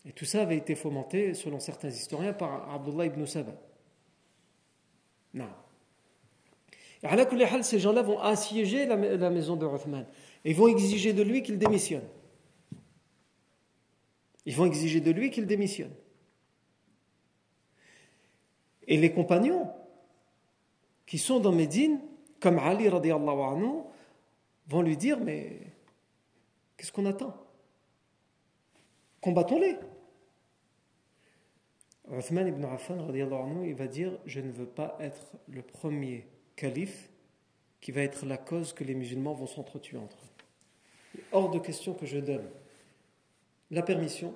[0.06, 3.54] Et tout ça avait été fomenté, selon certains historiens, par Abdullah ibn Saba.
[5.34, 5.50] Non.
[7.04, 10.06] Et à ces gens-là vont assiéger la, la maison de Uthman
[10.46, 12.08] et vont exiger de lui qu'il démissionne.
[14.46, 15.94] Ils vont exiger de lui qu'il démissionne.
[18.88, 19.72] Et les compagnons
[21.06, 22.00] qui sont dans Médine,
[22.40, 23.84] comme Ali radiallahu anhu,
[24.68, 25.60] vont lui dire Mais
[26.78, 27.36] qu'est-ce qu'on attend?
[29.22, 29.78] Combattons-les.
[32.12, 33.08] Uthman ibn Affan
[33.64, 36.28] il va dire Je ne veux pas être le premier
[36.62, 37.10] calife
[37.80, 41.22] qui va être la cause que les musulmans vont s'entretuer entre eux.
[41.32, 42.48] Hors de question que je donne
[43.72, 44.36] la permission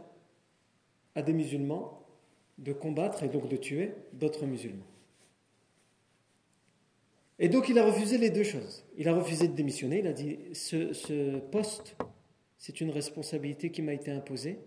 [1.13, 2.01] à des musulmans
[2.57, 4.88] de combattre et donc de tuer d'autres musulmans.
[7.38, 8.83] Et donc il a refusé les deux choses.
[8.97, 11.95] Il a refusé de démissionner, il a dit ce, poste,
[12.57, 14.57] c'est une responsabilité qui m'a été imposée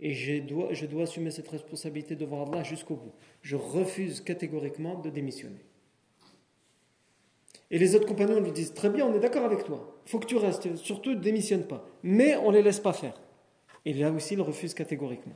[0.00, 3.12] et je dois, assumer cette responsabilité devant Allah jusqu'au bout.
[3.42, 5.60] Je refuse catégoriquement de démissionner.
[7.70, 10.18] Et les autres compagnons lui disent Très bien, on est d'accord avec toi, il faut
[10.18, 11.84] que tu restes, surtout ne démissionne pas.
[12.02, 13.14] Mais on ne les laisse pas faire.
[13.84, 15.34] Et là aussi, il refuse catégoriquement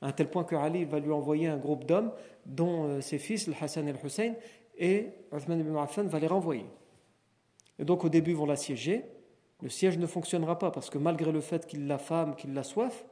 [0.00, 2.12] à un tel point que Ali va lui envoyer un groupe d'hommes,
[2.46, 4.34] dont euh, ses fils, le Hassan et le Hussein,
[4.78, 6.64] et Uthman ibn Affan va les renvoyer.
[7.78, 9.04] Et donc au début, ils vont l'assiéger.
[9.60, 12.62] Le siège ne fonctionnera pas parce que malgré le fait qu'il a femme, qu'il a
[12.62, 13.04] soif,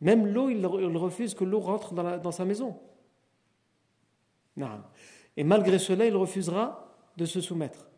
[0.00, 2.76] même l'eau, il, refuse que l'eau rentre dans, sa maison.
[5.36, 7.90] Et malgré cela, il refusera de se soumettre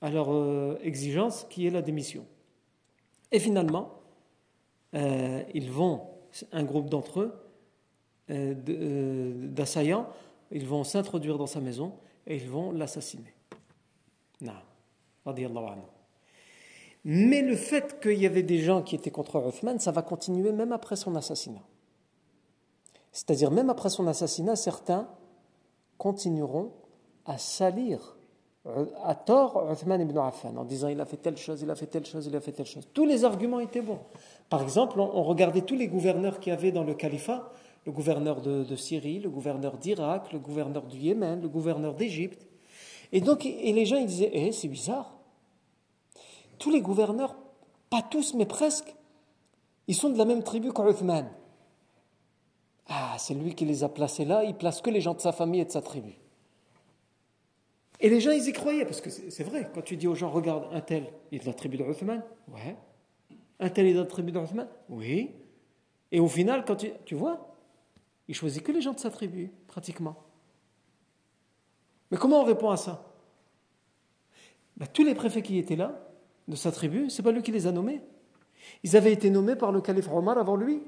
[0.00, 2.24] à leur euh, exigence qui est la démission.
[3.32, 4.00] Et finalement,
[4.94, 6.02] euh, ils vont
[6.52, 7.32] un groupe d'entre eux,
[8.30, 10.08] euh, d'assaillants,
[10.50, 11.94] ils vont s'introduire dans sa maison
[12.26, 13.34] et ils vont l'assassiner.
[17.04, 20.52] Mais le fait qu'il y avait des gens qui étaient contre Uthman, ça va continuer
[20.52, 21.62] même après son assassinat.
[23.12, 25.08] C'est-à-dire, même après son assassinat, certains
[25.96, 26.72] continueront
[27.28, 28.18] à salir
[29.04, 31.86] à tort Uthman ibn Affan en disant il a fait telle chose, il a fait
[31.86, 32.86] telle chose, il a fait telle chose.
[32.92, 34.00] Tous les arguments étaient bons.
[34.50, 37.50] Par exemple, on, regardait tous les gouverneurs qu'il y avait dans le califat,
[37.86, 42.46] le gouverneur de, Syrie, le gouverneur d'Irak, le gouverneur du Yémen, le gouverneur d'Égypte.
[43.12, 45.16] Et donc, et les gens ils disaient, eh, c'est bizarre.
[46.58, 47.36] Tous les gouverneurs,
[47.88, 48.94] pas tous, mais presque,
[49.86, 51.30] ils sont de la même tribu qu'Uthman.
[52.88, 55.32] Ah, c'est lui qui les a placés là, il place que les gens de sa
[55.32, 56.18] famille et de sa tribu.
[58.00, 60.30] Et les gens, ils y croyaient, parce que c'est vrai, quand tu dis aux gens,
[60.30, 62.76] regarde, un tel, est de la tribu de Uthman, ouais.
[63.58, 65.30] Un tel est de la tribu de Uthman, oui.
[66.12, 67.56] Et au final, quand tu, tu vois,
[68.28, 70.16] il choisit que les gens de sa tribu, pratiquement.
[72.10, 73.04] Mais comment on répond à ça?
[74.76, 76.08] Ben, Tous les préfets qui étaient là,
[76.46, 78.00] de sa tribu, c'est pas lui qui les a nommés.
[78.84, 80.82] Ils avaient été nommés par le calife Omar avant lui.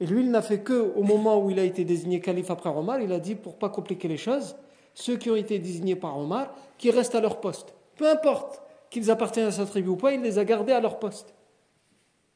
[0.00, 2.70] Et lui, il n'a fait que, au moment où il a été désigné calife après
[2.70, 4.56] Omar, il a dit, pour pas compliquer les choses,
[4.94, 7.74] ceux qui ont été désignés par Omar, qui restent à leur poste.
[7.96, 10.98] Peu importe qu'ils appartiennent à sa tribu ou pas, il les a gardés à leur
[10.98, 11.34] poste.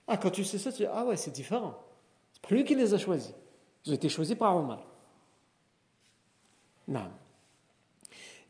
[0.07, 1.75] Ah, quand tu sais ça, tu dis Ah ouais, c'est différent.
[2.33, 3.35] C'est pas lui qui les a choisis.
[3.85, 4.85] Ils ont été choisis par Omar.
[6.89, 7.11] Non.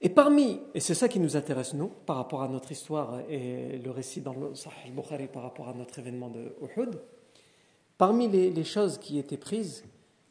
[0.01, 3.79] Et parmi, et c'est ça qui nous intéresse nous, par rapport à notre histoire et
[3.79, 7.01] le récit dans le Sahih Bukhari par rapport à notre événement de Uhud,
[7.99, 9.85] parmi les, les choses qui étaient prises,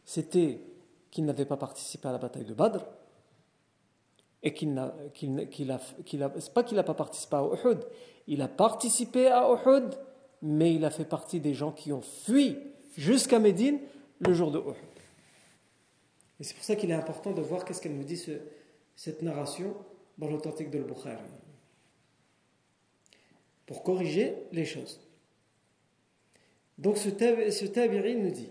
[0.05, 0.61] c'était
[1.11, 2.85] qu'ils n'avaient pas participé à la bataille de Badr,
[4.47, 7.43] et qu'il n'a, qu'il, qu'il a, qu'il a, c'est pas qu'il n'a pas participé à
[7.43, 7.79] Uhud,
[8.27, 9.93] il a participé à Uhud,
[10.41, 12.55] mais il a fait partie des gens qui ont fui
[12.95, 13.77] jusqu'à Médine
[14.19, 14.75] le jour de Uhud.
[16.39, 18.31] Et c'est pour ça qu'il est important de voir qu'est-ce qu'elle nous dit ce,
[18.95, 19.75] cette narration
[20.17, 21.17] dans l'authentique de l'Bukhari.
[23.65, 25.01] Pour corriger les choses.
[26.77, 28.49] Donc ce, ce tabiri nous dit,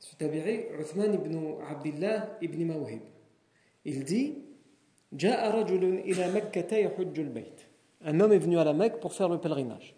[0.00, 3.02] ce tabiri, Uthman ibn Abdullah ibn Mawhib,
[3.84, 4.43] il dit
[8.05, 9.95] un homme est venu à la Mecque pour faire le pèlerinage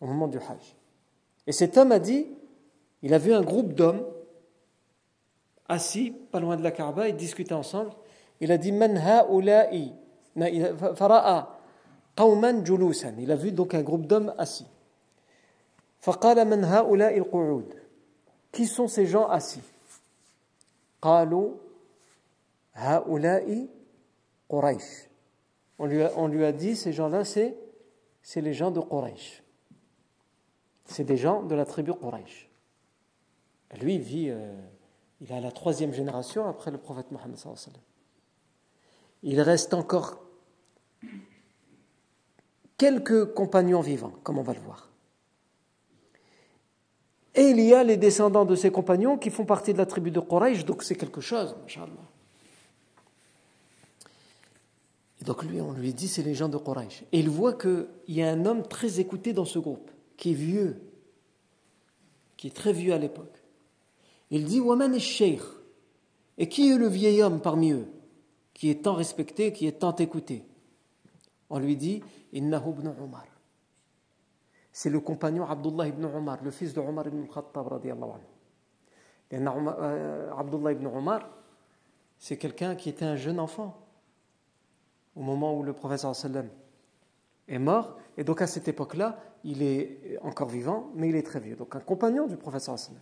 [0.00, 0.76] au moment du Hajj.
[1.46, 2.26] Et cet homme a dit
[3.02, 4.04] il a vu un groupe d'hommes
[5.68, 7.90] assis pas loin de la Kaaba et discutaient ensemble.
[8.40, 9.92] Il a dit Man ha'ula'i
[10.94, 11.58] fara'a
[12.16, 13.14] qawman julusan.
[13.18, 14.66] Il a vu donc un groupe d'hommes assis.
[16.00, 17.74] فقال من هؤلاء القعود
[18.52, 19.62] Qui sont ces gens assis
[21.02, 21.54] قالوا
[22.75, 23.69] Haoula'i
[24.49, 25.09] Quraysh.
[25.79, 25.87] On
[26.27, 27.55] lui, a, dit, ces gens-là, c'est,
[28.35, 29.43] les gens de Quraysh.
[30.85, 32.49] C'est des gens de la tribu Quraysh.
[33.81, 34.53] Lui, il vit, euh,
[35.19, 37.37] il est la troisième génération après le prophète Mohammed.
[39.23, 40.21] Il reste encore
[42.77, 44.89] quelques compagnons vivants, comme on va le voir.
[47.35, 50.11] Et il y a les descendants de ces compagnons qui font partie de la tribu
[50.11, 52.12] de Quraysh, donc c'est quelque chose, Inch'Allah.
[55.23, 57.05] Et donc lui, on lui dit, c'est les gens de Quraysh.
[57.13, 60.33] Et il voit qu'il y a un homme très écouté dans ce groupe, qui est
[60.33, 60.81] vieux,
[62.35, 63.41] qui est très vieux à l'époque.
[64.31, 65.39] Il dit, Waman est sheikh.
[66.37, 67.87] Et qui est le vieil homme parmi eux,
[68.53, 70.43] qui est tant respecté, qui est tant écouté?
[71.49, 73.23] On lui dit, Innahu ibn Umar
[74.73, 79.47] c'est le compagnon Abdullah ibn Omar, le fils de Omar ibn Khattab radiallahu anhu.
[79.47, 81.29] Euh, Abdullah ibn Omar,
[82.17, 83.82] c'est quelqu'un qui était un jeune enfant
[85.15, 86.49] au moment où le professeur sallam
[87.47, 87.97] est mort.
[88.17, 91.55] Et donc à cette époque-là, il est encore vivant, mais il est très vieux.
[91.55, 93.01] Donc un compagnon du professeur sallam.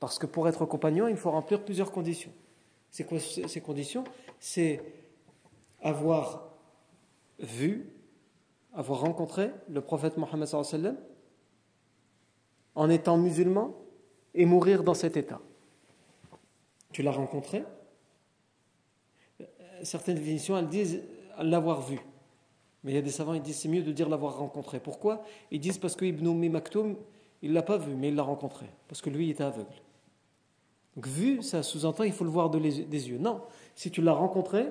[0.00, 2.32] Parce que pour être compagnon, il faut remplir plusieurs conditions.
[2.90, 4.04] C'est quoi ces conditions
[4.38, 4.80] C'est
[5.80, 6.48] avoir
[7.38, 7.92] vu
[8.74, 10.96] avoir rencontré le prophète Mohammed
[12.74, 13.74] en étant musulman
[14.34, 15.40] et mourir dans cet état.
[16.92, 17.64] Tu l'as rencontré
[19.82, 21.02] Certaines définitions, elles disent
[21.38, 22.00] l'avoir vu.
[22.84, 24.80] Mais il y a des savants qui disent c'est mieux de dire l'avoir rencontré.
[24.80, 25.22] Pourquoi?
[25.50, 26.96] Ils disent parce que Ibn Maktoum,
[27.42, 28.66] il l'a pas vu, mais il l'a rencontré.
[28.88, 29.66] Parce que lui, il était aveugle.
[30.96, 33.18] Donc vu, ça sous-entend il faut le voir des yeux.
[33.18, 33.42] Non,
[33.76, 34.66] si tu l'as rencontré,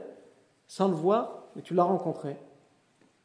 [0.67, 2.35] sans le voir, mais tu l'as rencontré,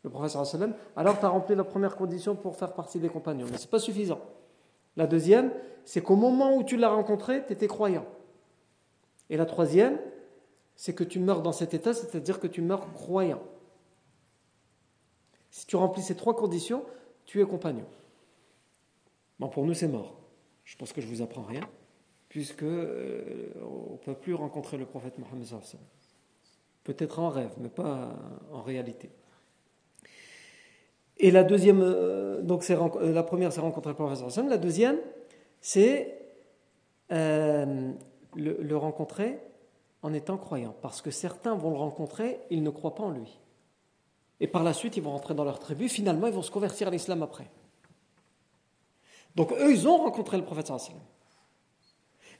[0.04, 3.46] le professeur sallam, alors tu as rempli la première condition pour faire partie des compagnons.
[3.50, 4.20] Mais ce n'est pas suffisant.
[4.96, 5.52] La deuxième,
[5.84, 8.04] c'est qu'au moment où tu l'as rencontré, tu étais croyant.
[9.30, 9.98] Et la troisième,
[10.82, 13.40] c'est que tu meurs dans cet état, c'est-à-dire que tu meurs croyant.
[15.48, 16.84] Si tu remplis ces trois conditions,
[17.24, 17.86] tu es compagnon.
[19.38, 20.18] Bon, pour nous, c'est mort.
[20.64, 21.60] Je pense que je vous apprends rien,
[22.28, 25.46] puisque euh, on ne peut plus rencontrer le prophète Mohammed.
[26.82, 28.16] Peut-être en rêve, mais pas
[28.50, 29.12] en réalité.
[31.18, 34.48] Et la deuxième, euh, donc euh, la première, c'est rencontrer le Hassan.
[34.48, 34.98] La deuxième,
[35.60, 36.18] c'est
[37.08, 39.38] le, rencontrer
[40.02, 40.74] en étant croyant.
[40.82, 43.38] Parce que certains vont le rencontrer, ils ne croient pas en lui.
[44.40, 45.88] Et par la suite, ils vont rentrer dans leur tribu.
[45.88, 47.48] Finalement, ils vont se convertir à l'islam après.
[49.36, 51.00] Donc eux, ils ont rencontré le prophète sallam.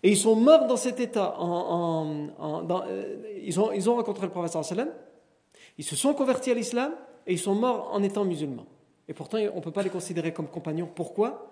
[0.03, 1.37] Et ils sont morts dans cet état.
[1.39, 2.29] En,
[3.41, 4.91] ils, ont, rencontré le prophète sallam.
[5.79, 6.93] Ils se sont convertis à l'islam
[7.27, 8.67] et ils sont morts en étant musulmans.
[9.09, 10.91] Et pourtant, on ne peut pas les considérer comme compagnons.
[10.93, 11.51] Pourquoi?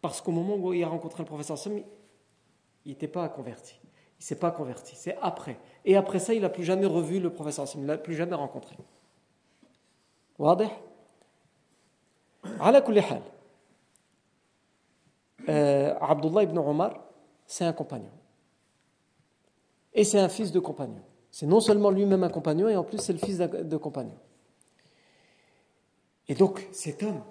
[0.00, 3.79] Parce qu'au moment où il a rencontré le professeur Sam, il n'était pas converti.
[4.20, 5.58] Il ne s'est pas converti, c'est après.
[5.86, 8.34] Et après ça, il n'a plus jamais revu le professeur il ne l'a plus jamais
[8.34, 8.76] rencontré.
[15.48, 17.02] Euh, Abdullah ibn Omar,
[17.46, 18.10] c'est un compagnon.
[19.94, 21.02] Et c'est un fils de compagnon.
[21.30, 24.18] C'est non seulement lui-même un compagnon, et en plus c'est le fils de compagnon.
[26.28, 27.22] Et donc cet homme,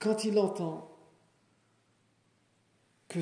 [0.00, 0.88] quand il entend
[3.06, 3.20] que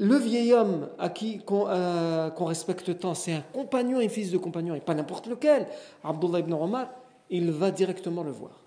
[0.00, 4.38] le vieil homme à qui euh, qu'on respecte tant, c'est un compagnon et fils de
[4.38, 5.66] compagnon, et pas n'importe lequel,
[6.02, 6.88] Abdullah ibn Omar,
[7.28, 8.64] il va directement le voir.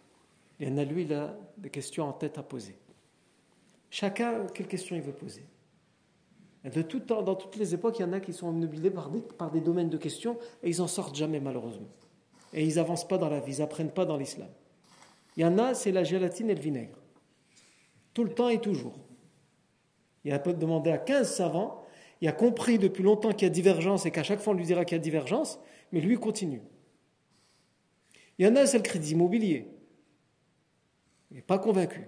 [0.59, 2.77] Et a lui, il a des questions en tête à poser.
[3.89, 5.43] Chacun, quelle question il veut poser
[6.63, 9.09] de tout temps, Dans toutes les époques, il y en a qui sont obnubilés par
[9.09, 11.89] des, par des domaines de questions et ils n'en sortent jamais, malheureusement.
[12.53, 14.47] Et ils n'avancent pas dans la vie, ils n'apprennent pas dans l'islam.
[15.35, 16.95] Il y en a, c'est la gélatine et le vinaigre.
[18.13, 18.93] Tout le temps et toujours.
[20.23, 21.83] Il a peut demander à 15 savants,
[22.21, 24.65] il a compris depuis longtemps qu'il y a divergence et qu'à chaque fois on lui
[24.65, 25.59] dira qu'il y a divergence,
[25.91, 26.61] mais lui continue.
[28.37, 29.67] Il y en a, c'est le crédit immobilier.
[31.31, 32.07] Il n'est pas convaincu.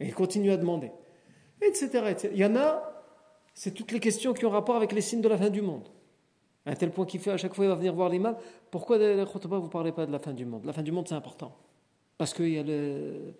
[0.00, 0.92] Et il continue à demander.
[1.60, 1.88] Etc..
[2.32, 2.82] Il y en a,
[3.54, 5.88] c'est toutes les questions qui ont rapport avec les signes de la fin du monde.
[6.66, 8.36] À un tel point qu'il fait à chaque fois, il va venir voir l'imam.
[8.70, 10.64] Pourquoi, vous ne parlez pas de la fin du monde?
[10.64, 11.56] La fin du monde, c'est important.
[12.16, 13.34] Parce qu'il y a le.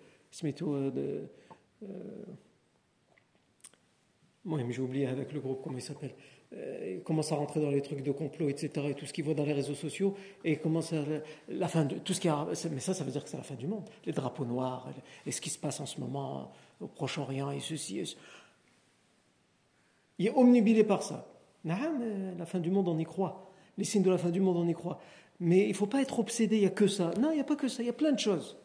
[4.45, 6.13] Moi, j'ai oublié avec le groupe, comment il s'appelle
[6.53, 9.25] euh, il commence à rentrer dans les trucs de complot, etc., et tout ce qu'il
[9.25, 11.03] voit dans les réseaux sociaux, et il commence à.
[11.49, 13.43] La fin de, tout ce qui a, mais ça, ça veut dire que c'est la
[13.43, 13.89] fin du monde.
[14.05, 14.87] Les drapeaux noirs,
[15.25, 17.99] et ce qui se passe en ce moment au Proche-Orient, et ceci.
[17.99, 18.05] Et
[20.19, 21.27] Il est omnibilé par ça.
[21.65, 23.51] La fin du monde, on y croit.
[23.77, 25.01] Les signes de la fin du monde, on y croit.
[25.39, 27.11] Mais il ne faut pas être obsédé, il n'y a que ça.
[27.19, 28.57] Non, il n'y a pas que ça, il y a plein de choses.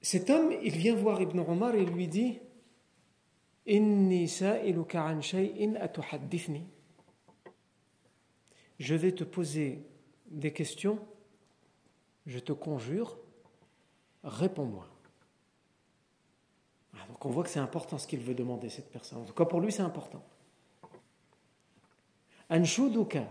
[0.00, 2.38] Cet homme, il vient voir Ibn Omar et lui dit
[8.78, 9.84] Je vais te poser
[10.26, 10.98] des questions,
[12.26, 13.18] je te conjure,
[14.22, 14.88] réponds-moi.
[16.94, 19.18] Ah, donc on voit que c'est important ce qu'il veut demander cette personne.
[19.18, 20.24] En tout cas pour lui c'est important.
[22.48, 23.26] Anshuduka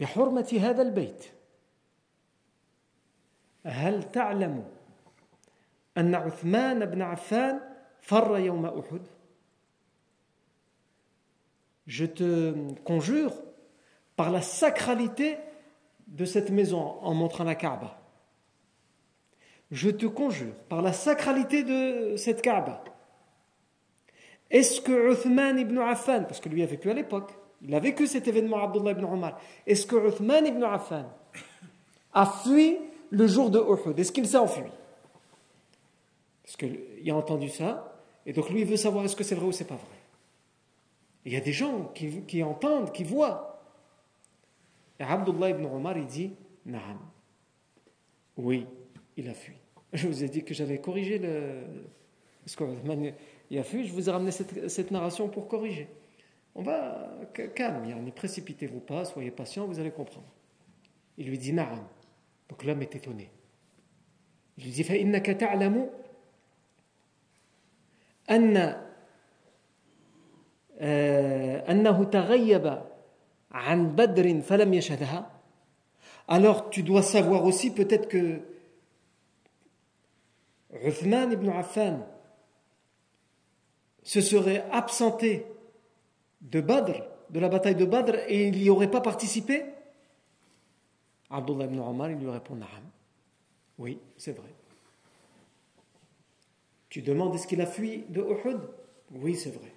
[0.00, 1.24] بحرمة هذا البيت
[3.64, 4.64] هل تعلم
[5.98, 7.60] أن عثمان بن عفان
[8.00, 9.00] فر يوم أحد
[11.86, 12.52] Je te
[12.84, 13.32] conjure
[14.16, 15.38] par la sacralité
[16.08, 18.00] de cette maison en montrant la Kaaba.
[19.70, 22.82] Je te conjure par la sacralité de cette Kaaba.
[24.50, 28.06] Est-ce que Uthman ibn Affan, parce que lui a vécu à l'époque, il a vécu
[28.06, 29.40] cet événement, Abdullah ibn Omar.
[29.66, 31.06] Est-ce que Uthman ibn Affan
[32.12, 32.78] a fui
[33.11, 34.63] le jour de Uhud Est-ce qu'il s'est enfui?
[36.43, 39.45] Parce qu'il a entendu ça, et donc lui il veut savoir est-ce que c'est vrai
[39.45, 39.97] ou c'est pas vrai.
[41.25, 43.61] il y a des gens qui, entendent, qui voient.
[44.99, 46.33] Et Abdullah ibn Omar il dit
[46.65, 46.99] Naam.
[48.37, 48.65] Oui,
[49.17, 49.55] il a fui.
[49.93, 51.63] Je vous ai dit que j'avais corrigé le.
[52.45, 52.63] Est-ce que
[53.49, 55.87] il a fui Je vous ai ramené cette narration pour corriger.
[56.55, 57.09] On va
[57.55, 60.27] calme, ne précipitez-vous pas, soyez patient, vous allez comprendre.
[61.17, 61.79] Il lui dit Na'am.
[62.50, 63.30] Donc l'homme est étonné.
[64.58, 65.90] Il lui dit فإنك تعلم
[68.30, 68.82] أن
[71.70, 72.82] أنه تغيب
[73.50, 75.32] عن بدر فلم يشهدها
[76.28, 78.40] alors tu dois savoir aussi peut-être que
[80.84, 82.00] Uthman ibn Affan
[84.02, 85.46] se serait absenté
[86.40, 89.64] de Badr, de la bataille de Badr, et il n'y aurait pas participé
[91.30, 92.84] Abdullah ibn Omar, il lui répond Naam.
[93.78, 94.52] Oui, c'est vrai.
[96.88, 98.60] Tu demandes est-ce qu'il a fui de Uhud
[99.12, 99.72] Oui, c'est vrai.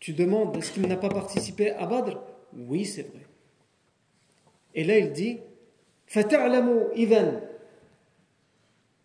[0.00, 2.18] Tu demandes est-ce qu'il n'a pas participé à Badr
[2.54, 3.26] Oui, c'est vrai.
[4.74, 5.40] Et là, il dit
[6.06, 7.40] فَتَعْلَمُ إِذَنْ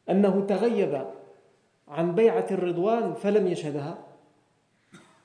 [0.09, 1.07] أَنَّهُ تَغَيَّبَ
[1.87, 4.11] عَنْ بَيْعَةِ الرِّضْوَانِ فَلَمْ يَشْهَدَهَا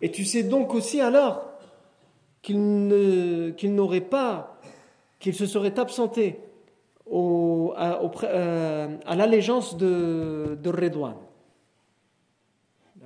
[0.01, 1.44] et tu sais donc aussi alors
[2.42, 2.55] qu'il
[3.74, 4.49] n'aurait pas,
[5.22, 6.39] qu'il se serait absenté
[7.13, 11.15] euh, à l'allégeance de, Redouane.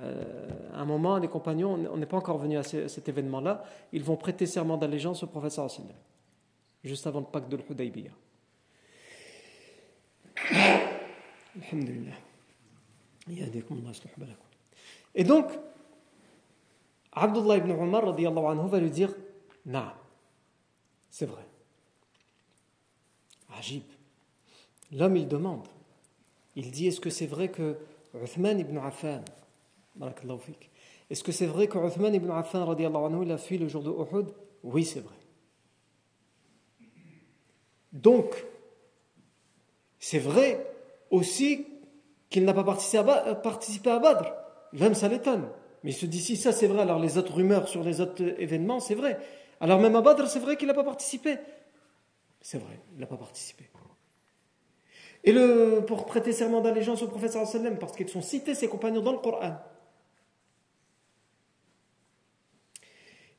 [0.00, 4.02] Euh, à un moment, les compagnons, on n'est pas encore venu à, cet événement-là, ils
[4.02, 5.68] vont prêter serment d'allégeance au professeur
[6.82, 8.10] juste avant le pacte de l'Hudaybiyah.
[15.14, 15.46] Et donc,
[17.12, 19.12] Abdullah ibn Omar va lui dire
[19.64, 19.90] Non,
[21.10, 21.42] c'est vrai.
[24.92, 25.66] L'homme il demande.
[26.54, 27.76] Il dit Est-ce que c'est vrai que
[28.14, 29.22] Uthman ibn Affan,
[31.10, 33.90] est-ce que c'est vrai que Uthman ibn Affan anhu, il a fui le jour de
[33.90, 34.28] Uhud?
[34.62, 35.14] Oui, c'est vrai.
[37.92, 38.44] Donc,
[39.98, 40.66] c'est vrai
[41.10, 41.66] aussi
[42.28, 44.32] qu'il n'a pas participé à Badr.
[44.72, 45.48] Même ça l'étonne.
[45.82, 48.22] Mais il se dit, si ça c'est vrai, alors les autres rumeurs sur les autres
[48.40, 49.18] événements, c'est vrai.
[49.60, 51.36] Alors même à Badr, c'est vrai qu'il n'a pas participé.
[52.40, 53.64] C'est vrai, il n'a pas participé.
[55.24, 57.36] Et le, pour prêter serment d'allégeance au prophète
[57.80, 59.56] parce qu'ils sont cités, ses compagnons, dans le Coran.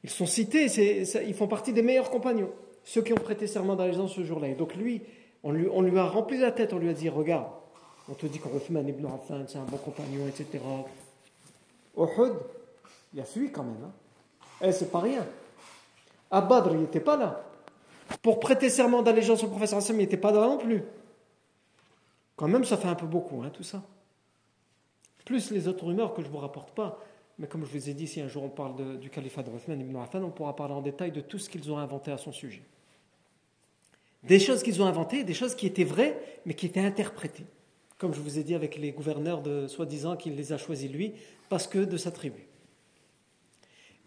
[0.03, 2.51] Ils sont cités, ils font partie des meilleurs compagnons,
[2.83, 4.49] ceux qui ont prêté serment d'allégeance ce jour-là.
[4.49, 5.01] Et donc lui
[5.43, 7.47] on, lui, a rempli la tête, on lui a dit, regarde,
[8.09, 10.63] on te dit qu'Uthman ibn Affan, c'est un bon compagnon, etc.
[11.97, 12.33] Uhud,
[13.13, 13.83] il a fui quand même.
[13.85, 13.91] Hein.
[14.61, 15.25] Eh, c'est pas rien.
[16.31, 17.43] À Badr, il n'était pas là.
[18.21, 20.83] Pour prêter serment d'allégeance au professeur Hassan, il n'était pas là non plus.
[22.35, 23.83] Quand même, ça fait un peu beaucoup, hein, tout ça.
[25.25, 26.99] Plus les autres rumeurs que je ne vous rapporte pas.
[27.39, 29.79] Mais comme je vous ai dit, si un jour on parle du califat de Uthman
[29.79, 32.31] ibn Affan, on pourra parler en détail de tout ce qu'ils ont inventé à son
[32.31, 32.63] sujet.
[34.23, 37.45] Des choses qu'ils ont inventées, des choses qui étaient vraies, mais qui étaient interprétées.
[37.97, 41.13] Comme je vous ai dit avec les gouverneurs de soi-disant qu'il les a choisis lui,
[41.49, 42.47] parce que de sa tribu.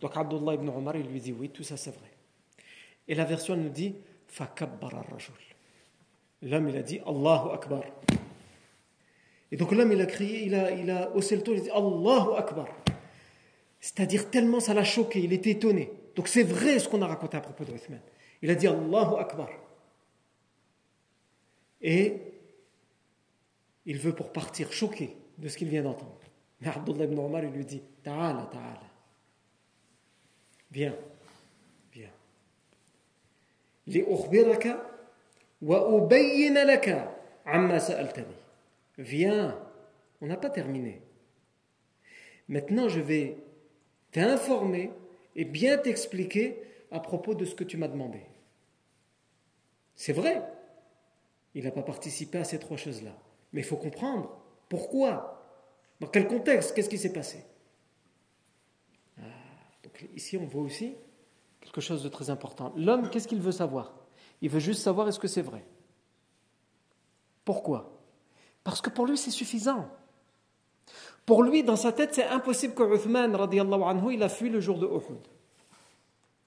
[0.01, 2.09] Donc Abdullah ibn Omar, il lui dit oui, tout ça c'est vrai.
[3.11, 3.97] Et la version nous dit.
[6.43, 7.83] L'homme il a dit Allahu Akbar.
[9.51, 11.71] Et donc l'homme il a crié, il a, il haussé le ton, il a dit
[11.71, 12.69] Allahu Akbar.
[13.81, 15.91] C'est-à-dire tellement ça l'a choqué, il était étonné.
[16.15, 17.73] Donc c'est vrai ce qu'on a raconté à propos de.
[18.43, 19.51] Il a dit Allahu Akbar.
[21.83, 22.15] Et
[23.87, 26.21] il veut pour partir choqué de ce qu'il vient d'entendre.
[26.61, 28.83] Mais Abdullah ibn Omar il lui dit Ta'ala, ta'ala.
[30.71, 30.95] Viens,
[31.93, 32.11] viens.
[37.81, 38.35] Sa'altani.
[38.99, 39.59] Viens,
[40.21, 41.03] on n'a pas terminé.
[42.49, 43.37] Maintenant, je vais
[44.13, 44.91] t'informer
[45.37, 48.21] et bien t'expliquer à propos de ce que tu m'as demandé.
[49.95, 50.43] C'est vrai,
[51.55, 53.17] il n'a pas participé à ces trois choses-là.
[53.53, 55.45] Mais il faut comprendre pourquoi,
[56.01, 57.45] dans quel contexte, qu'est-ce qui s'est passé?
[59.19, 59.23] Ah,
[59.83, 60.97] donc ici, on voit aussi
[61.71, 62.73] quelque chose de très important.
[62.77, 63.93] L'homme, qu'est-ce qu'il veut savoir?
[64.43, 65.65] Il veut juste savoir est-ce que c'est vrai.
[67.45, 67.93] Pourquoi?
[68.65, 69.89] Parce que pour lui, c'est suffisant.
[71.25, 74.79] Pour lui, dans sa tête, c'est impossible que Uthman, anhu, il a fui le jour
[74.79, 75.21] de Uhud.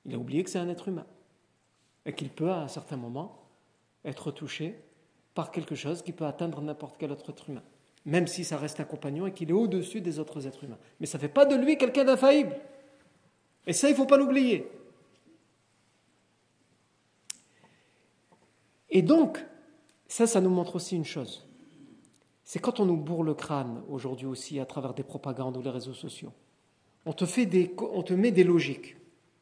[0.06, 1.06] Il a oublié que c'est un être humain
[2.06, 3.46] et qu'il peut, à un certain moment,
[4.04, 4.78] être touché
[5.34, 7.64] par quelque chose qui peut atteindre n'importe quel autre être humain,
[8.06, 10.80] même si ça reste un compagnon et qu'il est au-dessus des autres êtres humains.
[11.00, 12.58] Mais ça ne fait pas de lui quelqu'un d'infaillible.
[13.66, 14.70] Et ça, il ne faut pas l'oublier.
[18.94, 19.46] Et donc,
[20.08, 21.46] ça, ça nous montre aussi une chose
[22.44, 25.70] c'est quand on nous bourre le crâne aujourd'hui aussi à travers des propagandes ou les
[25.70, 26.32] réseaux sociaux.
[27.06, 28.96] On te, fait des, on te met des logiques.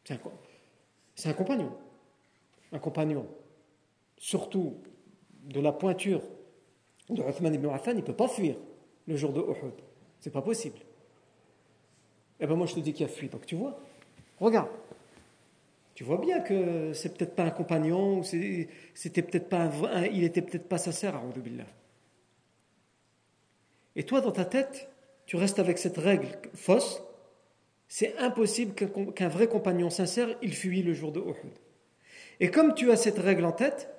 [0.04, 1.72] C'est un, compagnon.
[2.72, 3.28] Un compagnon.
[4.18, 4.76] Surtout
[5.44, 6.22] de la pointure
[7.10, 8.56] de Uthman ibn Affan, il ne peut pas fuir
[9.08, 9.74] le jour de Uhud.
[10.20, 10.80] C'est pas possible.
[12.40, 13.30] Eh bien moi je te dis qu'il a fui.
[13.30, 13.80] Donc tu vois,
[14.40, 14.70] regarde.
[15.94, 20.42] Tu vois bien que c'est peut-être pas un compagnon, c'était peut-être pas un, il était
[20.42, 21.66] peut-être pas sincère à Billah.
[23.96, 24.90] Et toi, dans ta tête,
[25.26, 27.04] tu restes avec cette règle fausse.
[27.88, 31.54] C'est impossible qu'un vrai compagnon sincère, il fuit le jour de Uhud.
[32.40, 33.94] Et comme tu as cette règle en tête,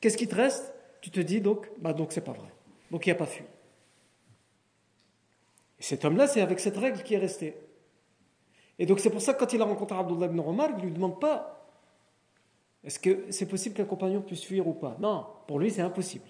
[0.00, 0.74] qu'est-ce qui te reste?
[1.00, 2.48] Tu te dis donc, bah donc c'est pas vrai.
[2.90, 3.44] Donc il n'y a pas fui.
[5.78, 7.54] Et cet homme-là, c'est avec cette règle qui est resté.
[8.78, 10.82] Et donc c'est pour ça que quand il a rencontré Abdullah ibn Omar, il ne
[10.82, 11.54] lui demande pas
[12.84, 14.96] est-ce que c'est possible qu'un compagnon puisse fuir ou pas?
[15.00, 16.28] Non, pour lui c'est impossible.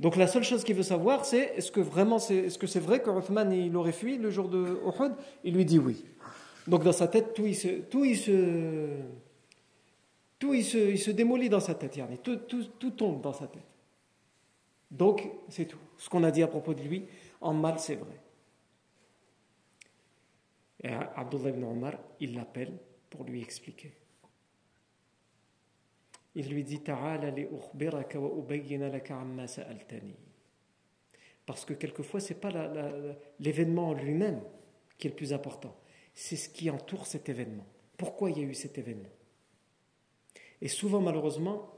[0.00, 2.80] Donc la seule chose qu'il veut savoir, c'est est-ce que vraiment c'est est-ce que c'est
[2.80, 5.12] vrai que Uthman il aurait fui le jour de Uhud?
[5.44, 6.04] Il lui dit oui.
[6.66, 8.88] Donc dans sa tête, tout il se, tout il se,
[10.38, 13.46] tout il se, il se démolit dans sa tête, tout, tout, tout tombe dans sa
[13.46, 13.62] tête.
[14.90, 15.78] Donc c'est tout.
[15.98, 17.06] Ce qu'on a dit à propos de lui,
[17.40, 18.20] en mal c'est vrai.
[20.82, 22.78] Et Abdullah ibn Omar, il l'appelle
[23.08, 23.92] pour lui expliquer
[26.34, 26.80] il lui dit
[31.46, 32.50] Parce que quelquefois, ce n'est pas
[33.40, 34.42] l'événement en lui-même
[34.98, 35.76] qui est le plus important,
[36.14, 37.66] c'est ce qui entoure cet événement.
[37.96, 39.10] Pourquoi il y a eu cet événement?
[40.60, 41.74] Et souvent, malheureusement,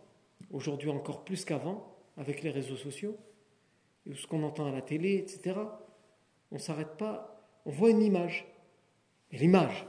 [0.51, 3.17] aujourd'hui encore plus qu'avant, avec les réseaux sociaux,
[4.13, 5.59] ce qu'on entend à la télé, etc.,
[6.53, 8.47] on ne s'arrête pas, on voit une image.
[9.39, 9.87] L'image,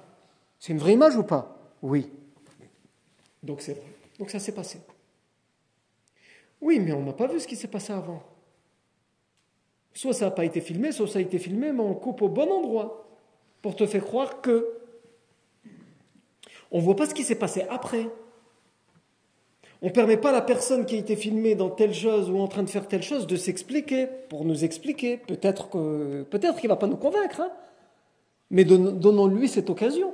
[0.60, 1.58] c'est une vraie image ou pas?
[1.82, 2.12] Oui.
[3.43, 3.93] Donc c'est vrai.
[4.18, 4.80] Donc ça s'est passé.
[6.62, 8.24] Oui, mais on n'a pas vu ce qui s'est passé avant.
[9.93, 12.30] Soit ça n'a pas été filmé, soit ça a été filmé, mais on coupe au
[12.30, 13.08] bon endroit
[13.62, 14.68] pour te faire croire que.
[16.72, 18.10] On ne voit pas ce qui s'est passé après.
[19.82, 22.39] On ne permet pas à la personne qui a été filmée dans telle chose ou
[22.39, 25.18] en train de faire telle chose de s'expliquer, pour nous expliquer.
[25.18, 27.52] Peut-être que peut-être qu'il ne va pas nous convaincre, hein.
[28.56, 30.14] Mais donnons-lui cette occasion.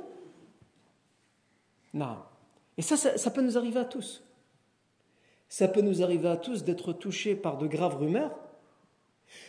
[1.94, 2.16] Non.
[2.76, 4.24] Et ça, ça, peut nous arriver à tous.
[5.48, 8.36] Ça peut nous arriver à tous d'être touchés par de graves rumeurs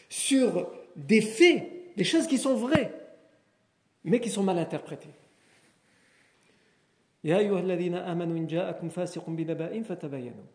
[0.09, 2.93] sur des faits, des choses qui sont vraies,
[4.03, 5.09] mais qui sont mal interprétées.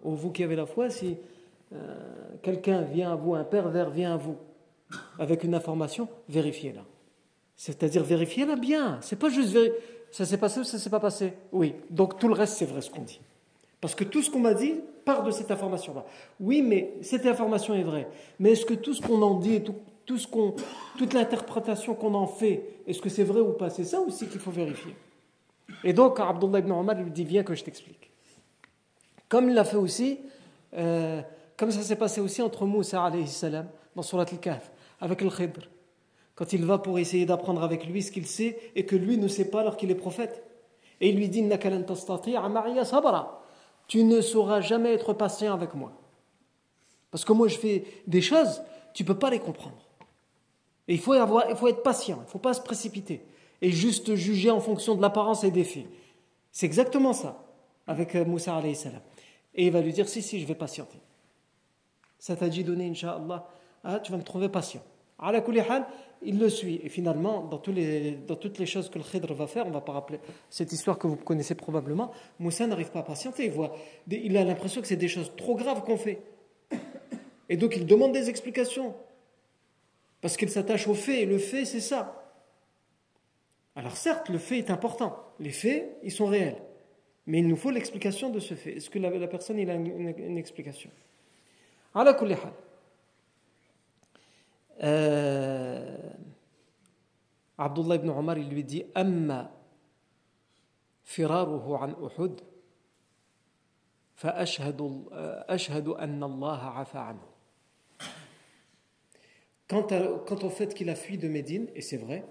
[0.05, 1.17] Oh, vous qui avez la foi, si
[1.73, 4.37] euh, quelqu'un vient à vous, un pervers vient à vous
[5.19, 6.85] avec une information, vérifiez-la.
[7.59, 8.99] C'est-à-dire vérifiez-la bien.
[9.03, 9.75] C'est pas juste vérifier
[10.11, 11.35] ça s'est passé ou ça s'est pas passé?
[11.53, 11.75] Oui.
[11.91, 13.21] Donc tout le reste, c'est vrai ce qu'on dit.
[13.81, 16.05] Parce que tout ce qu'on m'a dit part de cette information-là.
[16.41, 18.09] Oui, mais cette information est vraie.
[18.39, 19.63] Mais est-ce que tout ce qu'on en dit,
[20.07, 20.55] tout, ce qu'on,
[20.97, 23.71] toute l'interprétation qu'on en fait, est-ce que c'est vrai ou pas?
[23.71, 24.95] C'est ça aussi qu'il faut vérifier.
[25.85, 28.11] Et donc, Abdullah ibn Omar lui dit Viens que je t'explique.
[29.29, 30.19] Comme il l'a fait aussi,
[30.75, 31.21] euh,
[31.57, 35.69] comme ça s'est passé aussi entre Moussa alayhi salam dans Surat al-Kahf, avec le Khidr,
[36.39, 39.27] quand il va pour essayer d'apprendre avec lui ce qu'il sait et que lui ne
[39.27, 40.45] sait pas alors qu'il est prophète.
[41.01, 41.45] Et il lui dit
[43.89, 45.91] Tu ne sauras jamais être patient avec moi.
[47.11, 48.63] Parce que moi je fais des choses,
[48.95, 49.85] tu ne peux pas les comprendre.
[50.87, 53.21] Et il faut, être patient, il ne faut pas se précipiter
[53.61, 55.87] et juste juger en fonction de l'apparence et des faits.
[56.53, 57.45] C'est exactement ça
[57.89, 59.01] avec euh, Moussa alayhi salam.
[59.57, 61.01] Et il va lui dire, si, si, je vais patienter.
[62.17, 63.49] Ça t'a dit donner, Inch'Allah,
[63.83, 64.83] ah, tu vas me trouver patient.
[65.21, 65.87] La
[66.23, 66.81] il le suit.
[66.83, 67.77] Et finalement, dans, toutes
[68.59, 70.19] les choses que le Khidr va faire, on va pas rappeler
[70.51, 73.45] cette histoire que vous connaissez probablement, Moussa n'arrive pas à patienter.
[73.47, 73.77] Il, voit,
[74.09, 76.21] il a l'impression que c'est des choses trop graves qu'on fait.
[77.49, 78.95] Et donc il demande des explications.
[80.21, 82.25] Parce qu'il s'attache au fait, et le fait, c'est ça.
[83.77, 85.17] Alors certes, le fait est important.
[85.39, 86.57] Les faits, ils sont réels.
[87.27, 88.79] Mais il nous faut l'explication de ce fait.
[88.79, 90.91] Est-ce que la, personne il a une, explication?
[91.95, 92.53] Ala kulli hal.
[94.82, 96.10] Euh,
[97.58, 99.52] Abdullah ibn Omar, il lui dit Amma
[101.04, 102.42] firaruhu an Uhud,
[104.16, 107.28] فأشهد أن الله عفى عنه.
[109.68, 109.88] Quant,
[110.26, 112.24] quant au fait qu'il a fui de Médine, et c'est vrai,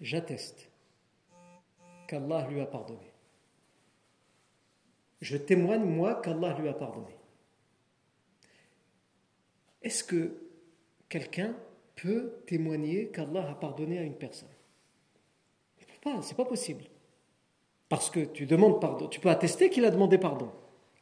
[0.00, 0.70] j'atteste
[2.08, 3.12] qu'Allah lui a pardonné.
[5.20, 7.16] Je témoigne, moi, qu'Allah lui a pardonné.
[9.82, 10.36] Est-ce que
[11.09, 11.55] quelqu'un
[11.95, 14.49] peut témoigner qu'Allah a pardonné à une personne
[16.01, 16.83] pas, c'est pas possible.
[17.87, 19.07] Parce que tu demandes pardon.
[19.07, 20.49] Tu peux attester qu'il a demandé pardon,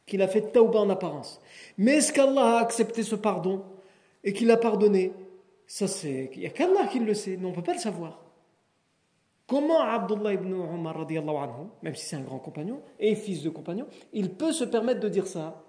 [0.06, 1.40] qu'il a fait tauba en apparence.
[1.76, 3.64] Mais est-ce qu'Allah a accepté ce pardon
[4.24, 5.12] et qu'il a pardonné?
[5.66, 6.30] Ça, c'est.
[6.34, 8.24] Il n'y a qu'Allah qui le sait, mais on ne peut pas le savoir.
[9.46, 13.86] Comment Abdullah ibn Umar, anhu, même si c'est un grand compagnon et fils de compagnon,
[14.12, 15.64] il peut se permettre de dire ça?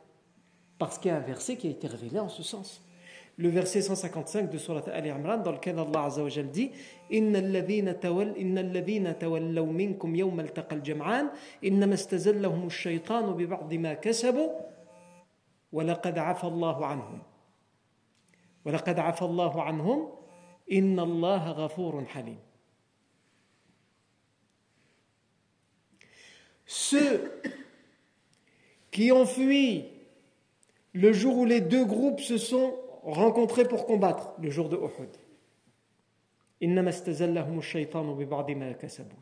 [0.77, 2.81] Parce qu'il y a un verset qui a été révélé en ce sens.
[3.39, 6.71] Le verset 155 de Surat Al-Imran, dans lequel Allah Azza wa Jal dit
[7.13, 11.29] إن الذين تول إن الذين تولوا منكم يوم التقى الجمعان
[11.65, 14.49] إنما استزلهم الشيطان ببعض ما كسبوا
[15.71, 17.21] ولقد عفى الله عنهم
[18.65, 20.09] ولقد عفى الله عنهم
[20.71, 22.39] إن الله غفور حليم
[26.65, 27.41] Ceux
[28.91, 29.85] qui ont fui
[30.93, 35.09] le jour où les deux groupes se sont rencontrés pour combattre, le jour de Uhud.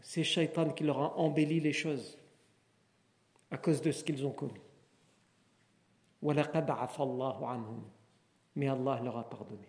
[0.02, 2.18] C'est Shaitan qui leur a embelli les choses
[3.52, 4.54] à cause de ce qu'ils ont commis.
[8.56, 9.68] Mais Allah leur a pardonné.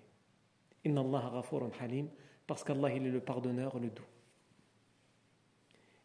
[2.47, 4.03] Parce qu'Allah est le pardonneur, le doux.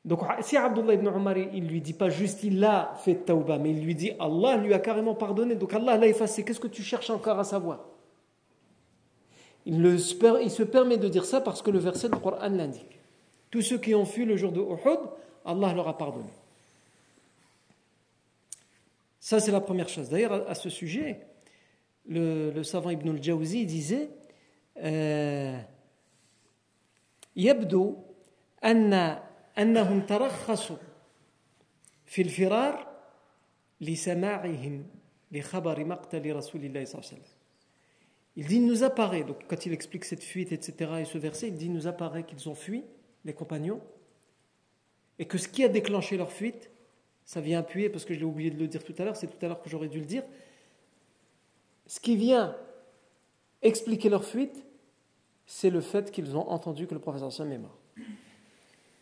[0.06, 3.72] Donc si Abdullah ibn Omar, il lui dit pas juste il a fait tauba, mais
[3.72, 6.84] il lui dit Allah lui a carrément pardonné, donc Allah l'a effacé, qu'est-ce que tu
[6.84, 7.86] cherches encore à savoir?
[9.67, 9.97] il, le,
[10.43, 12.99] il se permet de dire ça parce que le verset du Coran l'indique.
[13.51, 15.01] Tous ceux qui ont fui le jour de Uhud,
[15.45, 16.31] Allah leur a pardonné.
[19.21, 20.09] Ça, c'est la première chose.
[20.09, 21.27] D'ailleurs, à ce sujet,
[22.07, 24.09] le, savant Ibn al-Jawzi disait
[24.83, 25.59] euh,
[27.37, 27.97] يبدو
[28.65, 28.93] أن
[29.59, 30.77] أنهم ترخصوا
[32.07, 32.87] في الفرار
[33.81, 34.87] لسماعهم
[35.33, 37.32] لخبر مقتل رسول الله صلى الله عليه وسلم
[38.36, 41.50] il dit, il nous apparaît, donc quand il explique cette fuite, etc., et ce verset,
[41.50, 42.84] il dit, il nous apparaît qu'ils ont fui,
[43.26, 43.82] les compagnons,
[45.20, 46.72] et que ce qui a déclenché leur fuite,
[47.26, 49.28] ça vient appuyer, parce que je l'ai oublié de le dire tout à l'heure, c'est
[49.28, 50.24] tout à l'heure que j'aurais dû le dire,
[51.86, 52.56] ce qui vient
[53.62, 54.66] expliquer leur fuite,
[55.46, 57.78] c'est le fait qu'ils ont entendu que le professeur Sam est mort.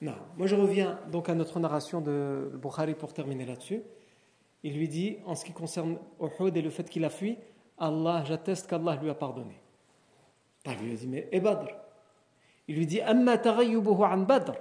[0.01, 0.15] Non.
[0.35, 3.81] Moi, je reviens donc à notre narration de Bukhari pour terminer là-dessus.
[4.63, 7.37] Il lui dit, en ce qui concerne Uhud et le fait qu'il a fui,
[7.80, 9.60] Allah, j'atteste qu'Allah lui a pardonné.
[10.66, 11.68] Il lui a dit, mais et Badr
[12.68, 14.54] Il lui dit, Amma taghayyubuhu an Badr.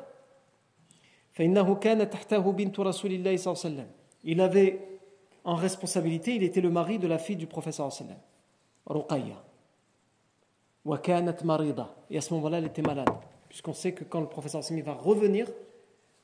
[1.33, 3.88] فإنه كان تحته بنت رسول الله صلى الله عليه وسلم.
[4.23, 4.79] Il avait
[5.43, 8.19] en responsabilité, il était le mari de la fille du prophète صلى الله عليه وسلم,
[8.89, 9.38] Ruqayya.
[10.86, 11.88] وكانت مريضة.
[12.09, 13.09] Et à ce moment-là, elle était malade.
[13.49, 15.47] Puisqu'on sait que quand le professeur Simi va revenir,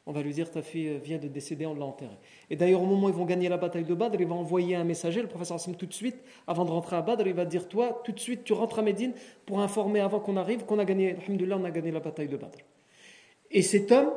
[0.07, 2.19] on va lui dire ta fille vient de décéder, on l'a enterrée.
[2.49, 4.77] Et d'ailleurs, au moment où ils vont gagner la bataille de Badr, il va envoyer
[4.77, 7.45] un messager, le professeur Hassim, tout de suite, avant de rentrer à Badr, il va
[7.45, 9.13] dire Toi, tout de suite, tu rentres à Médine
[9.47, 12.59] pour informer avant qu'on arrive qu'on a gagné, on a gagné la bataille de Badr.
[13.51, 14.13] Et cet homme,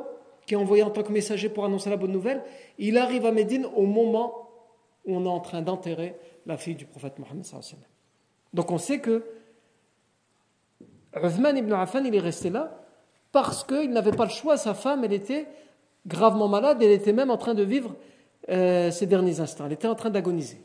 [0.46, 2.42] qui est envoyé en tant que messager pour annoncer la bonne nouvelle,
[2.78, 4.48] il arrive à Médine au moment
[5.04, 6.14] où on est en train d'enterrer
[6.46, 7.44] la fille du prophète Mohammed.
[8.52, 9.24] Donc on sait que
[11.16, 12.80] Uthman ibn Affan, il est resté là
[13.32, 14.56] parce qu'il n'avait pas le choix.
[14.56, 15.46] Sa femme, elle était
[16.05, 17.95] gravement malade, elle était même en train de vivre
[18.49, 19.65] euh, ses derniers instants.
[19.65, 20.59] Elle était en train d'agoniser.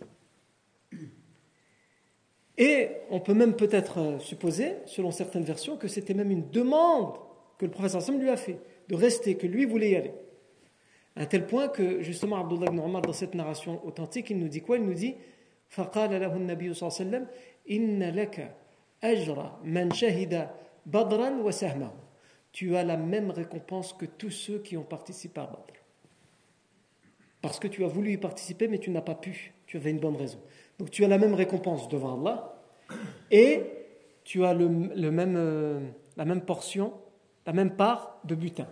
[2.58, 7.14] Et on peut même peut-être euh, supposer, selon certaines versions, que c'était même une demande
[7.58, 8.58] que le professeur Sam lui a fait,
[8.88, 10.12] de rester, que lui voulait y aller.
[11.16, 14.48] À un tel point que, justement, Abdullah ibn Omar, dans cette narration authentique, il nous
[14.48, 15.14] dit quoi Il nous dit
[15.70, 17.26] فقال له النبي صلى الله عليه وسلم
[17.70, 18.56] إن لك
[19.04, 20.50] أجر من شهد
[20.86, 21.90] بدرا وسهمه
[22.55, 25.73] tu as la même récompense que tous ceux qui ont participé à Badr.
[27.41, 29.53] Parce que tu as voulu y participer, mais tu n'as pas pu.
[29.65, 30.39] Tu avais une bonne raison.
[30.79, 32.55] Donc tu as la même récompense devant Allah
[33.29, 33.61] et
[34.23, 35.81] tu as le, même, euh,
[36.15, 36.93] la même portion,
[37.45, 38.69] la même part de butin.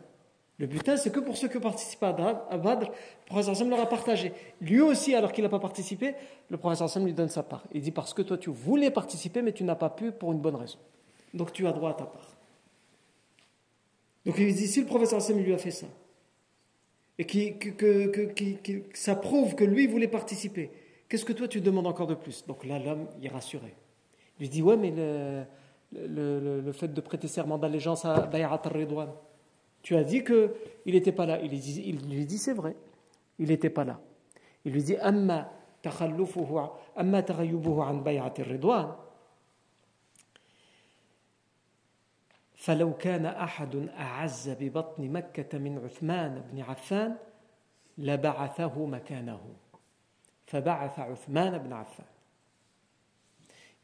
[0.59, 3.89] Le butin, c'est que pour ceux qui ont participé à Badr, le professeur leur a
[3.89, 4.31] partagé.
[4.61, 6.15] Lui aussi, alors qu'il n'a pas participé,
[6.49, 7.65] le Hassan lui donne sa part.
[7.73, 10.39] Il dit parce que toi, tu voulais participer, mais tu n'as pas pu pour une
[10.39, 10.77] bonne raison.
[11.33, 12.32] Donc tu as droit à ta part.
[14.25, 15.87] Donc il dit, si le professeur Hassan lui a fait ça,
[17.17, 18.11] et qui, que,
[18.93, 20.71] ça prouve que lui voulait participer,
[21.07, 22.45] qu'est-ce que toi tu demandes encore de plus?
[22.45, 23.75] Donc là, l'homme, il est rassuré.
[24.37, 25.43] Il lui dit, ouais, mais le,
[25.91, 29.09] le, le, fait de prêter serment d'allégeance à Bay'at al-Ridwan,
[29.83, 30.49] tu as dit qu'il
[30.85, 31.39] n'était pas là.
[31.41, 32.75] Il, il lui dit, c'est vrai,
[33.37, 33.99] il n'était pas là.
[34.65, 35.51] Il lui dit, Amma
[35.81, 36.57] takhallufuhu,
[36.95, 38.95] amma taghayyubuhu an bay'at al-Ridwan,
[42.62, 47.16] فلو كان أحد أعز ببطن مكة من عثمان بن عفان
[47.98, 49.40] لبعثه مكانه
[50.46, 52.06] فبعث عثمان بن عفان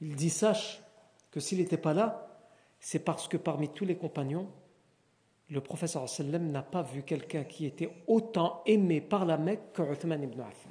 [0.00, 0.82] Il dit sache
[1.30, 2.26] que s'il n'était pas là,
[2.80, 4.48] c'est parce que parmi tous les compagnons,
[5.48, 9.82] le professeur sallam n'a pas vu quelqu'un qui était autant aimé par la Mecque que
[9.82, 10.70] Uthman ibn Affan.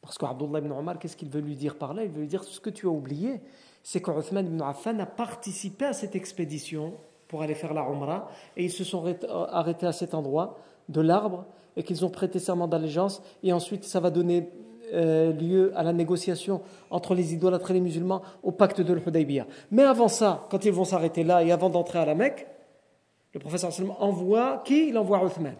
[0.00, 2.44] Parce qu'Abdullah ibn Omar, qu'est-ce qu'il veut lui dire par là Il veut lui dire
[2.44, 3.40] ce que tu as oublié,
[3.83, 6.93] c'est qu'Uthman ibn Affan a participé à cette expédition
[7.27, 9.03] pour aller faire la Umrah et ils se sont
[9.51, 10.57] arrêtés à cet endroit
[10.87, 14.49] de l'arbre et qu'ils ont prêté serment d'allégeance et ensuite ça va donner
[14.93, 19.47] euh, lieu à la négociation entre les idolâtres et les musulmans au pacte de l'Hudaybiyah.
[19.71, 22.47] Mais avant ça, quand ils vont s'arrêter là et avant d'entrer à la Mecque,
[23.33, 24.89] le professeur envoie qui?
[24.89, 25.55] Il envoie Uthman.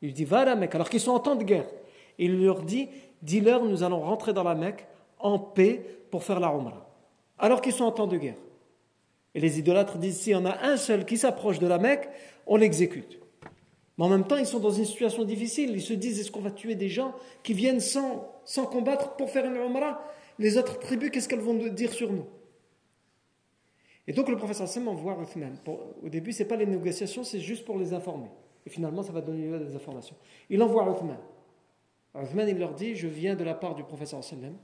[0.00, 1.66] Il lui dit va à la Mecque alors qu'ils sont en temps de guerre.
[2.18, 2.88] Et il leur dit
[3.22, 4.86] dis-leur nous allons rentrer dans la Mecque
[5.20, 6.91] en paix pour faire la Umrah
[7.42, 8.36] alors qu'ils sont en temps de guerre.
[9.34, 12.08] Et les idolâtres disent, s'il y en a un seul qui s'approche de la Mecque,
[12.46, 13.18] on l'exécute.
[13.98, 15.72] Mais en même temps, ils sont dans une situation difficile.
[15.74, 19.28] Ils se disent, est-ce qu'on va tuer des gens qui viennent sans, sans combattre pour
[19.28, 20.02] faire une Umrah?
[20.38, 22.24] Les autres tribus, qu'est-ce qu'elles vont dire sur nous?
[24.06, 25.56] Et donc le professeur Sam envoie Uthman.
[25.66, 28.28] au début, ce n'est pas les négociations, c'est juste pour les informer.
[28.66, 30.16] Et finalement, ça va donner des informations.
[30.48, 31.18] Il envoie Uthman.
[32.14, 34.54] Uthman, il leur dit, je viens de la part du professeur sallam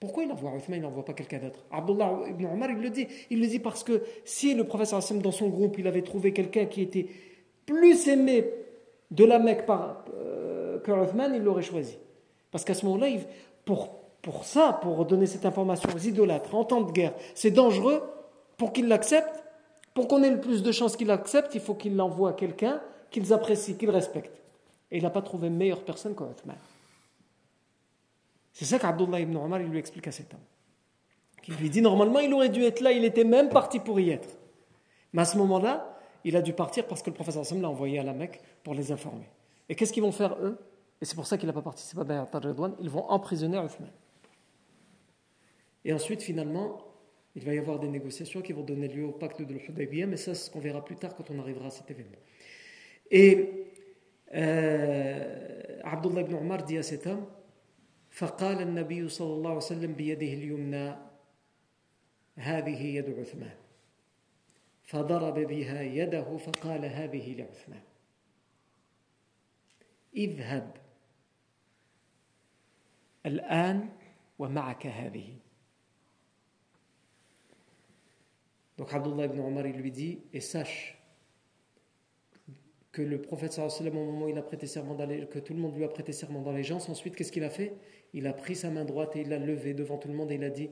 [0.00, 1.58] pourquoi il envoie Uthman, il n'envoie pas quelqu'un d'autre?
[1.72, 3.08] Abdullah ibn Omar, il le dit.
[3.30, 6.32] Il le dit parce que si le professeur Hassan, dans son groupe, il avait trouvé
[6.32, 7.06] quelqu'un qui était
[7.66, 8.48] plus aimé
[9.10, 10.92] de la Mecque par, euh, que
[11.34, 11.98] il l'aurait choisi.
[12.52, 13.08] Parce qu'à ce moment-là,
[13.64, 13.90] pour,
[14.22, 18.02] pour ça, pour donner cette information aux idolâtres en temps de guerre, c'est dangereux
[18.56, 19.44] pour qu'ils l'acceptent.
[19.94, 22.80] Pour qu'on ait le plus de chances qu'ils l'acceptent, il faut qu'il l'envoie à quelqu'un
[23.10, 24.40] qu'ils apprécient, qu'ils respectent.
[24.92, 26.56] Et il n'a pas trouvé meilleure personne qu'Uthman.
[28.58, 30.40] C'est ça qu'Abdullah ibn Omar lui explique à cet homme.
[31.46, 34.10] Il lui dit normalement il aurait dû être là, il était même parti pour y
[34.10, 34.28] être.
[35.12, 38.00] Mais à ce moment-là, il a dû partir parce que le professeur Sam l'a envoyé
[38.00, 39.28] à la Mecque pour les informer.
[39.68, 40.58] Et qu'est-ce qu'ils vont faire eux?
[41.00, 43.92] Et c'est pour ça qu'il n'a pas participé à Bayat al ils vont emprisonner Uthman.
[45.84, 46.82] Et ensuite, finalement,
[47.36, 50.16] il va y avoir des négociations qui vont donner lieu au pacte de l'Hudaybiyah, mais
[50.16, 52.18] ça, c'est ce qu'on verra plus tard quand on arrivera à cet événement.
[53.08, 53.68] Et
[54.34, 57.24] euh, Abdullah ibn Omar dit à cet homme
[58.18, 60.96] فقال النبي صلى الله عليه وسلم بيده اليمنى
[62.36, 63.56] هذه يد عثمان
[64.82, 67.82] فضرب بها يده فقال هذه لعثمان
[70.16, 70.76] اذهب
[73.26, 73.88] الآن
[74.38, 75.38] ومعك هذه
[78.78, 80.98] Donc Abdullah ibn Omar il lui dit et sache
[82.92, 85.76] que le prophète sallallahu au moment où il a prêté serment que tout le monde
[85.76, 87.76] lui a prêté serment d'allégeance ensuite qu'est-ce qu'il a fait
[88.14, 90.36] il a pris sa main droite et il l'a levée devant tout le monde et
[90.36, 90.70] il a dit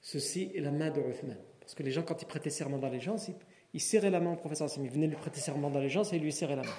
[0.00, 1.36] Ceci est la main de Uthman.
[1.60, 3.30] Parce que les gens, quand ils prêtaient serment d'allégeance,
[3.72, 6.32] ils, serraient la main au professeur Ils venaient lui prêter serment d'allégeance et ils lui
[6.32, 6.74] serraient la main.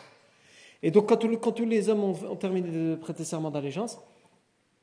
[0.82, 3.96] Et donc, quand, tous les hommes ont, terminé de prêter serment d'allégeance,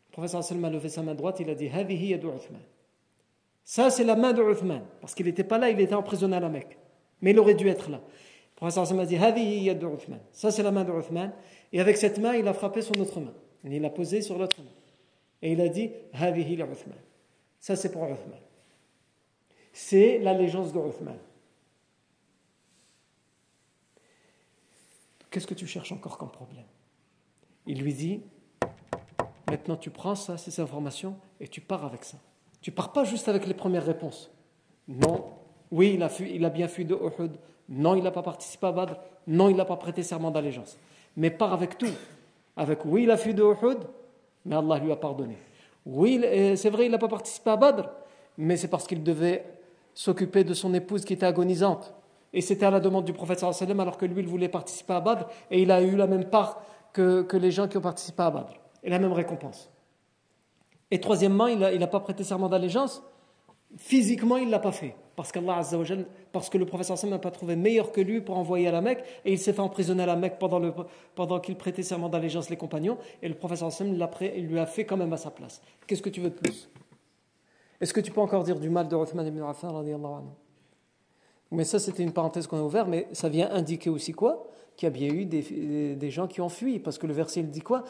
[0.08, 2.62] le professeur Hassan a levé sa main droite, il a dit Uthman.
[3.62, 4.82] Ça, c'est la main de Uthman.
[5.00, 6.78] Parce qu'il n'était pas là, il était emprisonné à la Mecque.
[7.20, 8.00] Mais il aurait dû être là.
[8.60, 9.70] Prophète a dit
[10.32, 11.32] Ça, c'est la main de Uthman.
[11.72, 13.32] Et avec cette main, il a frappé son autre main.
[13.64, 14.70] Il l'a posée sur l'autre main.
[15.40, 15.90] Et il a dit
[17.58, 18.38] Ça, c'est pour Uthman.
[19.72, 21.16] C'est l'allégeance de Uthman.
[25.30, 26.66] Qu'est-ce que tu cherches encore comme problème?
[27.66, 28.20] Il lui dit
[29.48, 32.18] Maintenant, tu prends ça, ces informations, et tu pars avec ça.
[32.60, 34.30] Tu pars pas juste avec les premières réponses.
[34.86, 35.39] Non,
[35.70, 35.98] oui,
[36.34, 37.32] il a, bien fui de Uhud.
[37.68, 38.94] Non, il n'a pas participé à Badr.
[39.26, 40.76] Non, il n'a pas prêté serment d'allégeance.
[41.16, 41.92] Mais pars avec tout.
[42.56, 43.78] Avec oui, il a fui de Uhud,
[44.44, 45.36] mais Allah lui a pardonné.
[45.86, 46.20] Oui,
[46.56, 47.88] c'est vrai, il n'a pas participé à Badr,
[48.36, 49.44] mais c'est parce qu'il devait
[49.94, 51.94] s'occuper de son épouse qui était agonisante.
[52.32, 55.26] Et c'était à la demande du prophète alors que lui, il voulait participer à Badr
[55.50, 56.62] et il a eu la même part
[56.92, 58.52] que les gens qui ont participé à Badr
[58.82, 59.70] et la même récompense.
[60.90, 63.02] Et troisièmement, il n'a pas prêté serment d'allégeance.
[63.76, 64.96] Physiquement, il ne l'a pas fait.
[65.14, 65.32] Parce,
[66.32, 68.80] parce que le professeur Sam n'a pas trouvé meilleur que lui pour envoyer à la
[68.80, 69.04] Mecque.
[69.24, 72.98] Et il s'est fait emprisonner à la Mecque pendant qu'il prêtait serment d'allégeance les compagnons.
[73.22, 75.60] Et le professeur Sam il lui a fait quand même à sa place.
[75.86, 76.70] Qu'est-ce que tu veux de plus?
[77.80, 79.84] Est-ce que tu peux encore dire du mal de Uthman ibn Affan
[81.50, 82.88] Mais ça, c'était une parenthèse qu'on a ouverte.
[82.88, 84.46] Mais ça vient indiquer aussi quoi?
[84.80, 87.50] Qu'il y a bien eu des, gens qui ont fui, parce que le verset il
[87.50, 87.84] dit quoi?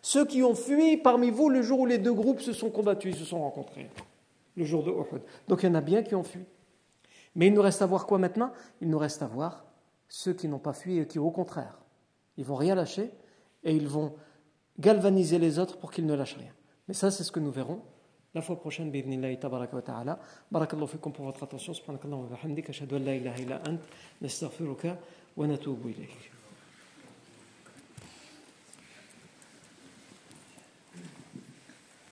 [0.00, 3.18] Ceux qui ont fui parmi vous le jour où les deux groupes se sont combattus,
[3.18, 3.90] se sont rencontrés,
[4.56, 5.20] le jour de Uhud.
[5.48, 6.40] Donc il y en a bien qui ont fui.
[7.34, 8.52] Mais il nous reste à voir quoi maintenant?
[8.80, 9.66] Il nous reste à voir
[10.08, 11.78] ceux qui n'ont pas fui et qui, au contraire,
[12.38, 13.10] ils vont rien lâcher
[13.64, 14.14] et ils vont
[14.78, 16.52] galvaniser les autres pour qu'ils ne lâchent rien.
[16.88, 17.82] Mais ça, c'est ce que nous verrons
[18.34, 20.18] la fois prochaine bidnillahi tabarak wa ta'ala.
[20.50, 21.72] Barakallahu fikum pour votre attention.
[21.72, 22.28] Subhanakallah wa
[23.46, 23.78] la ant.
[24.20, 24.98] Nastaghfiruka
[25.36, 25.46] wa